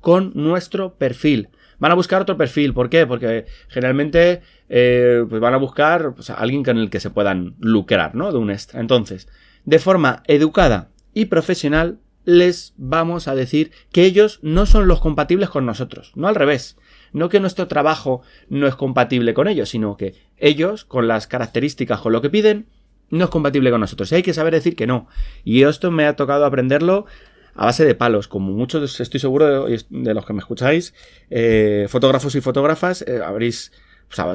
con 0.00 0.30
nuestro 0.34 0.94
perfil. 0.94 1.48
Van 1.84 1.92
a 1.92 1.96
buscar 1.96 2.22
otro 2.22 2.38
perfil. 2.38 2.72
¿Por 2.72 2.88
qué? 2.88 3.06
Porque 3.06 3.44
generalmente 3.68 4.40
eh, 4.70 5.22
pues 5.28 5.38
van 5.38 5.52
a 5.52 5.58
buscar 5.58 6.14
pues, 6.14 6.30
a 6.30 6.34
alguien 6.36 6.64
con 6.64 6.78
el 6.78 6.88
que 6.88 6.98
se 6.98 7.10
puedan 7.10 7.56
lucrar, 7.60 8.14
¿no? 8.14 8.32
De 8.32 8.38
un 8.38 8.50
extra. 8.50 8.80
Entonces, 8.80 9.28
de 9.66 9.78
forma 9.78 10.22
educada 10.26 10.88
y 11.12 11.26
profesional, 11.26 11.98
les 12.24 12.72
vamos 12.78 13.28
a 13.28 13.34
decir 13.34 13.70
que 13.92 14.04
ellos 14.04 14.38
no 14.40 14.64
son 14.64 14.88
los 14.88 14.98
compatibles 15.02 15.50
con 15.50 15.66
nosotros, 15.66 16.12
no 16.14 16.26
al 16.26 16.36
revés. 16.36 16.78
No 17.12 17.28
que 17.28 17.38
nuestro 17.38 17.68
trabajo 17.68 18.22
no 18.48 18.66
es 18.66 18.76
compatible 18.76 19.34
con 19.34 19.46
ellos, 19.46 19.68
sino 19.68 19.98
que 19.98 20.14
ellos, 20.38 20.86
con 20.86 21.06
las 21.06 21.26
características, 21.26 22.00
con 22.00 22.12
lo 22.12 22.22
que 22.22 22.30
piden, 22.30 22.64
no 23.10 23.24
es 23.24 23.30
compatible 23.30 23.70
con 23.70 23.82
nosotros. 23.82 24.10
Y 24.10 24.14
hay 24.14 24.22
que 24.22 24.32
saber 24.32 24.54
decir 24.54 24.74
que 24.74 24.86
no. 24.86 25.06
Y 25.44 25.64
esto 25.64 25.90
me 25.90 26.06
ha 26.06 26.16
tocado 26.16 26.46
aprenderlo 26.46 27.04
a 27.54 27.66
base 27.66 27.84
de 27.84 27.94
palos, 27.94 28.28
como 28.28 28.52
muchos, 28.52 29.00
estoy 29.00 29.20
seguro 29.20 29.66
de, 29.66 30.14
los 30.14 30.26
que 30.26 30.32
me 30.32 30.40
escucháis, 30.40 30.94
eh, 31.30 31.86
fotógrafos 31.88 32.34
y 32.34 32.40
fotógrafas, 32.40 33.02
eh, 33.02 33.20
habréis, 33.24 33.72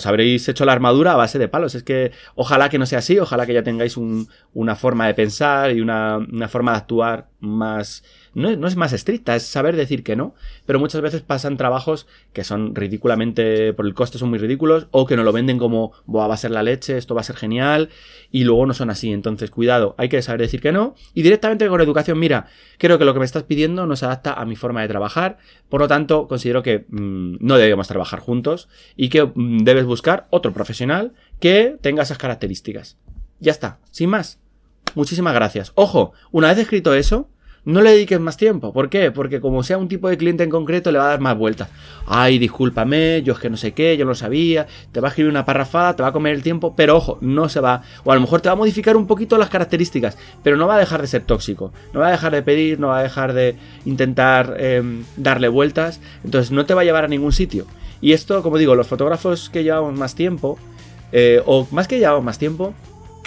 habréis 0.05 0.47
hecho 0.47 0.65
la 0.65 0.71
armadura 0.71 1.13
a 1.13 1.15
base 1.15 1.38
de 1.38 1.47
palos. 1.47 1.75
Es 1.75 1.84
que 1.84 2.12
ojalá 2.36 2.69
que 2.69 2.77
no 2.77 2.86
sea 2.86 2.99
así, 2.99 3.19
ojalá 3.19 3.45
que 3.45 3.53
ya 3.53 3.63
tengáis 3.63 3.97
una 3.97 4.75
forma 4.75 5.08
de 5.08 5.13
pensar 5.13 5.75
y 5.75 5.82
una, 5.82 6.17
una 6.17 6.47
forma 6.47 6.71
de 6.71 6.77
actuar 6.77 7.29
más 7.39 8.03
no, 8.39 8.67
es 8.67 8.75
más 8.75 8.93
estricta, 8.93 9.36
es 9.36 9.43
saber 9.43 9.75
decir 9.75 10.04
que 10.04 10.15
no, 10.15 10.34
pero 10.65 10.80
muchas 10.80 11.02
veces 11.02 11.21
pasan 11.21 11.58
trabajos 11.58 12.08
que 12.34 12.43
son 12.43 12.73
ridículamente, 12.73 13.73
por 13.73 13.86
el 13.86 13.93
coste 13.93 14.17
son 14.17 14.30
muy 14.30 14.39
ridículos, 14.39 14.88
o 14.91 15.06
que 15.06 15.15
no 15.15 15.23
lo 15.23 15.32
venden 15.32 15.58
como, 15.58 15.91
va 16.13 16.34
a 16.34 16.38
ser 16.38 16.52
la 16.52 16.63
leche, 16.63 16.97
esto 16.97 17.15
va 17.15 17.21
a 17.21 17.23
ser 17.23 17.36
genial, 17.36 17.89
y 18.32 18.43
luego 18.43 18.65
no 18.65 18.73
son 18.73 18.89
así. 18.89 19.12
Entonces, 19.12 19.52
cuidado, 19.52 19.95
hay 19.97 20.10
que 20.10 20.21
saber 20.21 20.41
decir 20.41 20.62
que 20.62 20.71
no, 20.71 20.95
y 21.13 21.21
directamente 21.21 21.67
con 21.67 21.82
educación, 21.82 22.17
mira, 22.19 22.47
creo 22.78 22.97
que 22.97 23.06
lo 23.06 23.13
que 23.13 23.19
me 23.19 23.25
estás 23.25 23.43
pidiendo 23.43 23.86
no 23.86 23.95
se 23.95 24.06
adapta 24.06 24.34
a 24.34 24.45
mi 24.45 24.56
forma 24.56 24.82
de 24.82 24.88
trabajar, 24.88 25.38
por 25.69 25.82
lo 25.82 25.88
tanto, 25.88 26.28
considero 26.28 26.63
que 26.63 26.86
mm, 26.89 27.38
no 27.39 27.58
debemos 27.58 27.88
trabajar 27.88 28.19
juntos 28.19 28.69
y 28.95 29.10
que 29.10 29.23
mm, 29.23 29.60
debes 29.60 29.86
buscar 29.86 30.28
otro 30.30 30.54
profesional 30.54 31.13
que 31.39 31.78
tenga 31.82 32.04
esas 32.04 32.17
características. 32.17 32.97
Ya 33.39 33.52
está, 33.52 33.80
sin 33.91 34.10
más. 34.10 34.39
Muchísimas 34.95 35.34
gracias. 35.34 35.71
Ojo, 35.75 36.13
una 36.32 36.49
vez 36.49 36.58
escrito 36.58 36.93
eso, 36.93 37.30
no 37.65 37.82
le 37.82 37.91
dediques 37.91 38.19
más 38.19 38.38
tiempo. 38.38 38.74
¿Por 38.74 38.89
qué? 38.89 39.12
Porque 39.12 39.41
como 39.41 39.63
sea 39.63 39.78
un 39.78 39.88
tipo 39.88 40.10
de 40.10 40.17
cliente 40.17 40.43
en 40.43 40.50
concreto, 40.50 40.91
le 40.91 40.98
va 40.98 41.06
a 41.06 41.10
dar 41.10 41.19
más 41.19 41.38
vueltas. 41.38 41.69
Ay, 42.08 42.39
discúlpame, 42.39 43.22
yo 43.24 43.34
es 43.34 43.39
que 43.39 43.50
no 43.50 43.58
sé 43.58 43.74
qué, 43.74 43.98
yo 43.98 44.06
no 44.06 44.15
sabía. 44.15 44.67
Te 44.91 45.00
va 45.00 45.08
a 45.08 45.10
escribir 45.10 45.30
una 45.30 45.45
parrafada, 45.45 45.95
te 45.95 46.04
va 46.04 46.10
a 46.10 46.12
comer 46.12 46.34
el 46.34 46.43
tiempo, 46.43 46.76
pero 46.76 46.98
ojo, 46.98 47.17
no 47.22 47.50
se 47.50 47.60
va. 47.60 47.82
O 48.04 48.12
a 48.12 48.15
lo 48.15 48.22
mejor 48.22 48.41
te 48.41 48.50
va 48.50 48.54
a 48.54 48.56
modificar 48.56 48.95
un 48.95 49.08
poquito 49.08 49.38
las 49.38 49.50
características, 49.50 50.17
pero 50.43 50.58
no 50.58 50.67
va 50.67 50.76
a 50.76 50.80
dejar 50.80 51.02
de 51.02 51.08
ser 51.08 51.24
tóxico. 51.24 51.74
No 51.93 52.00
va 52.00 52.08
a 52.08 52.12
dejar 52.12 52.32
de 52.32 52.41
pedir, 52.41 52.80
no 52.80 52.88
va 52.88 53.00
a 53.00 53.04
dejar 53.04 53.34
de 53.34 53.56
intentar 53.86 54.56
em, 54.60 55.04
darle 55.17 55.48
vueltas. 55.48 56.00
Entonces 56.24 56.52
no 56.52 56.65
te 56.65 56.74
va 56.74 56.82
a 56.82 56.86
llevar 56.86 57.06
a 57.06 57.08
ningún 57.08 57.32
sitio. 57.32 57.65
Y 58.02 58.13
esto, 58.13 58.41
como 58.41 58.58
digo, 58.58 58.76
los 58.76 58.88
fotógrafos 58.88 59.50
que 59.50 59.63
llevamos 59.63 59.98
más 59.98 60.15
tiempo, 60.15 60.58
eh, 61.12 61.41
o 61.45 61.67
más 61.72 61.88
que 61.88 62.00
llevamos 62.00 62.24
más 62.24 62.39
tiempo, 62.39 62.74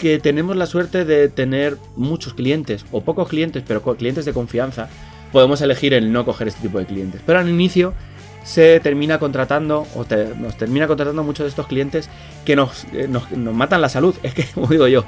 que 0.02 0.18
tenemos 0.18 0.56
la 0.56 0.66
suerte 0.66 1.04
de 1.04 1.28
tener 1.28 1.76
muchos 1.94 2.34
clientes, 2.34 2.84
o 2.90 3.02
pocos 3.02 3.28
clientes, 3.28 3.62
pero 3.64 3.82
clientes 3.82 4.24
de 4.24 4.32
confianza, 4.32 4.88
podemos 5.30 5.60
elegir 5.60 5.94
el 5.94 6.10
no 6.12 6.24
coger 6.24 6.48
este 6.48 6.60
tipo 6.60 6.80
de 6.80 6.86
clientes. 6.86 7.20
Pero 7.24 7.38
al 7.38 7.48
inicio 7.48 7.94
se 8.42 8.80
termina 8.80 9.20
contratando, 9.20 9.86
o 9.94 10.04
nos 10.40 10.56
termina 10.56 10.88
contratando 10.88 11.22
muchos 11.22 11.44
de 11.44 11.50
estos 11.50 11.68
clientes 11.68 12.10
que 12.44 12.56
nos, 12.56 12.82
eh, 12.92 13.06
nos, 13.08 13.30
matan 13.30 13.80
la 13.80 13.88
salud. 13.88 14.16
Es 14.24 14.34
que, 14.34 14.44
como 14.46 14.66
digo 14.66 14.88
yo, 14.88 15.04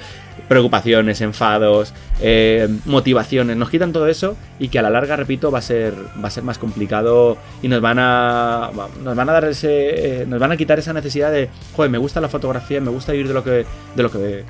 preocupaciones, 0.46 1.20
enfados, 1.20 1.92
eh, 2.20 2.68
motivaciones, 2.85 3.57
nos 3.57 3.70
quitan 3.70 3.92
todo 3.92 4.07
eso 4.07 4.37
y 4.61 4.68
que 4.68 4.78
a 4.78 4.83
la 4.83 4.90
larga, 4.90 5.16
repito, 5.16 5.50
va 5.50 5.59
a 5.59 5.62
ser, 5.62 5.92
va 6.22 6.28
a 6.28 6.30
ser 6.30 6.44
más 6.44 6.59
complicado 6.59 7.37
y 7.62 7.66
nos 7.66 7.80
van 7.80 7.98
a, 7.98 8.70
nos 9.02 9.16
van 9.16 9.28
a 9.28 9.33
dar 9.33 9.46
ese, 9.46 10.20
eh, 10.20 10.24
nos 10.24 10.38
van 10.38 10.52
a 10.52 10.57
quitar 10.57 10.78
esa 10.78 10.92
necesidad 10.92 11.33
de, 11.33 11.50
joder, 11.74 11.90
me 11.90 11.98
gusta 11.98 12.20
la 12.20 12.28
fotografía, 12.28 12.80
me 12.80 12.92
gusta 12.92 13.11
vivir 13.11 13.26
de 13.26 13.35
lo 13.35 13.42
que, 13.42 13.66
de 13.96 14.02
lo 14.04 14.12
que 14.12 14.44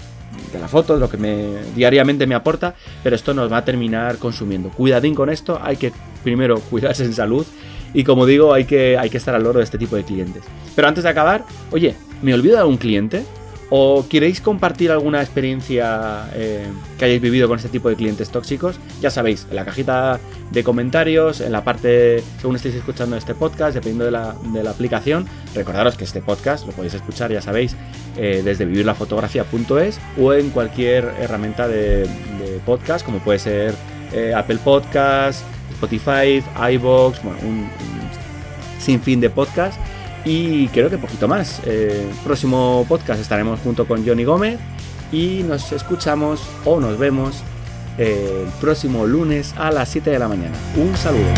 de 0.54 0.62
la 0.62 0.68
foto, 0.68 0.96
lo 0.96 1.08
que 1.08 1.16
me 1.16 1.62
diariamente 1.74 2.26
me 2.26 2.34
aporta, 2.34 2.74
pero 3.02 3.14
esto 3.16 3.34
nos 3.34 3.52
va 3.52 3.58
a 3.58 3.64
terminar 3.64 4.18
consumiendo. 4.18 4.70
Cuidadín 4.70 5.14
con 5.14 5.30
esto, 5.30 5.60
hay 5.62 5.76
que 5.76 5.92
primero 6.22 6.58
cuidarse 6.60 7.04
en 7.04 7.12
salud 7.12 7.46
y 7.92 8.02
como 8.04 8.26
digo, 8.26 8.52
hay 8.52 8.64
que, 8.64 8.98
hay 8.98 9.08
que 9.08 9.18
estar 9.18 9.34
al 9.34 9.44
loro 9.44 9.58
de 9.58 9.64
este 9.64 9.78
tipo 9.78 9.94
de 9.96 10.04
clientes. 10.04 10.42
Pero 10.74 10.88
antes 10.88 11.04
de 11.04 11.10
acabar, 11.10 11.44
oye, 11.70 11.94
¿me 12.22 12.34
olvido 12.34 12.56
de 12.56 12.60
algún 12.62 12.76
cliente? 12.76 13.24
¿O 13.76 14.06
queréis 14.08 14.40
compartir 14.40 14.92
alguna 14.92 15.20
experiencia 15.20 16.28
eh, 16.34 16.64
que 16.96 17.06
hayáis 17.06 17.20
vivido 17.20 17.48
con 17.48 17.56
este 17.56 17.68
tipo 17.68 17.88
de 17.88 17.96
clientes 17.96 18.30
tóxicos? 18.30 18.78
Ya 19.00 19.10
sabéis, 19.10 19.48
en 19.50 19.56
la 19.56 19.64
cajita 19.64 20.20
de 20.52 20.62
comentarios, 20.62 21.40
en 21.40 21.50
la 21.50 21.64
parte, 21.64 22.22
según 22.40 22.54
estéis 22.54 22.76
escuchando 22.76 23.16
este 23.16 23.34
podcast, 23.34 23.74
dependiendo 23.74 24.04
de 24.04 24.12
la, 24.62 24.70
aplicación, 24.70 25.26
recordaros 25.56 25.96
que 25.96 26.04
este 26.04 26.22
podcast 26.22 26.64
lo 26.68 26.72
podéis 26.72 26.94
escuchar, 26.94 27.32
ya 27.32 27.40
sabéis, 27.40 27.74
eh, 28.16 28.42
desde 28.44 28.64
vivirlafotografía.es 28.64 29.98
o 30.20 30.32
en 30.32 30.50
cualquier 30.50 31.06
herramienta 31.18 31.66
de, 31.66 32.08
podcast, 32.64 33.04
como 33.04 33.18
puede 33.18 33.40
ser 33.40 33.74
eh, 34.12 34.32
Apple 34.37 34.58
Podcast, 34.62 35.44
Spotify, 35.72 36.44
iBox, 36.74 37.24
bueno, 37.24 37.38
un, 37.42 37.68
sinfín 38.78 39.20
de 39.20 39.30
podcasts. 39.30 39.80
Y 40.24 40.68
creo 40.68 40.88
que 40.88 40.98
poquito 40.98 41.28
más. 41.28 41.60
Eh, 41.64 42.10
próximo 42.24 42.84
podcast 42.88 43.20
estaremos 43.20 43.60
junto 43.60 43.87
con 43.87 44.06
Johnny 44.06 44.24
Gómez 44.24 44.58
y 45.12 45.42
nos 45.46 45.70
escuchamos 45.72 46.42
o 46.64 46.80
nos 46.80 46.98
vemos 46.98 47.42
eh, 47.98 48.44
el 48.46 48.52
próximo 48.60 49.06
lunes 49.06 49.54
a 49.56 49.70
las 49.70 49.88
7 49.90 50.10
de 50.10 50.18
la 50.18 50.28
mañana. 50.28 50.56
Un 50.76 50.96
saludo. 50.96 51.28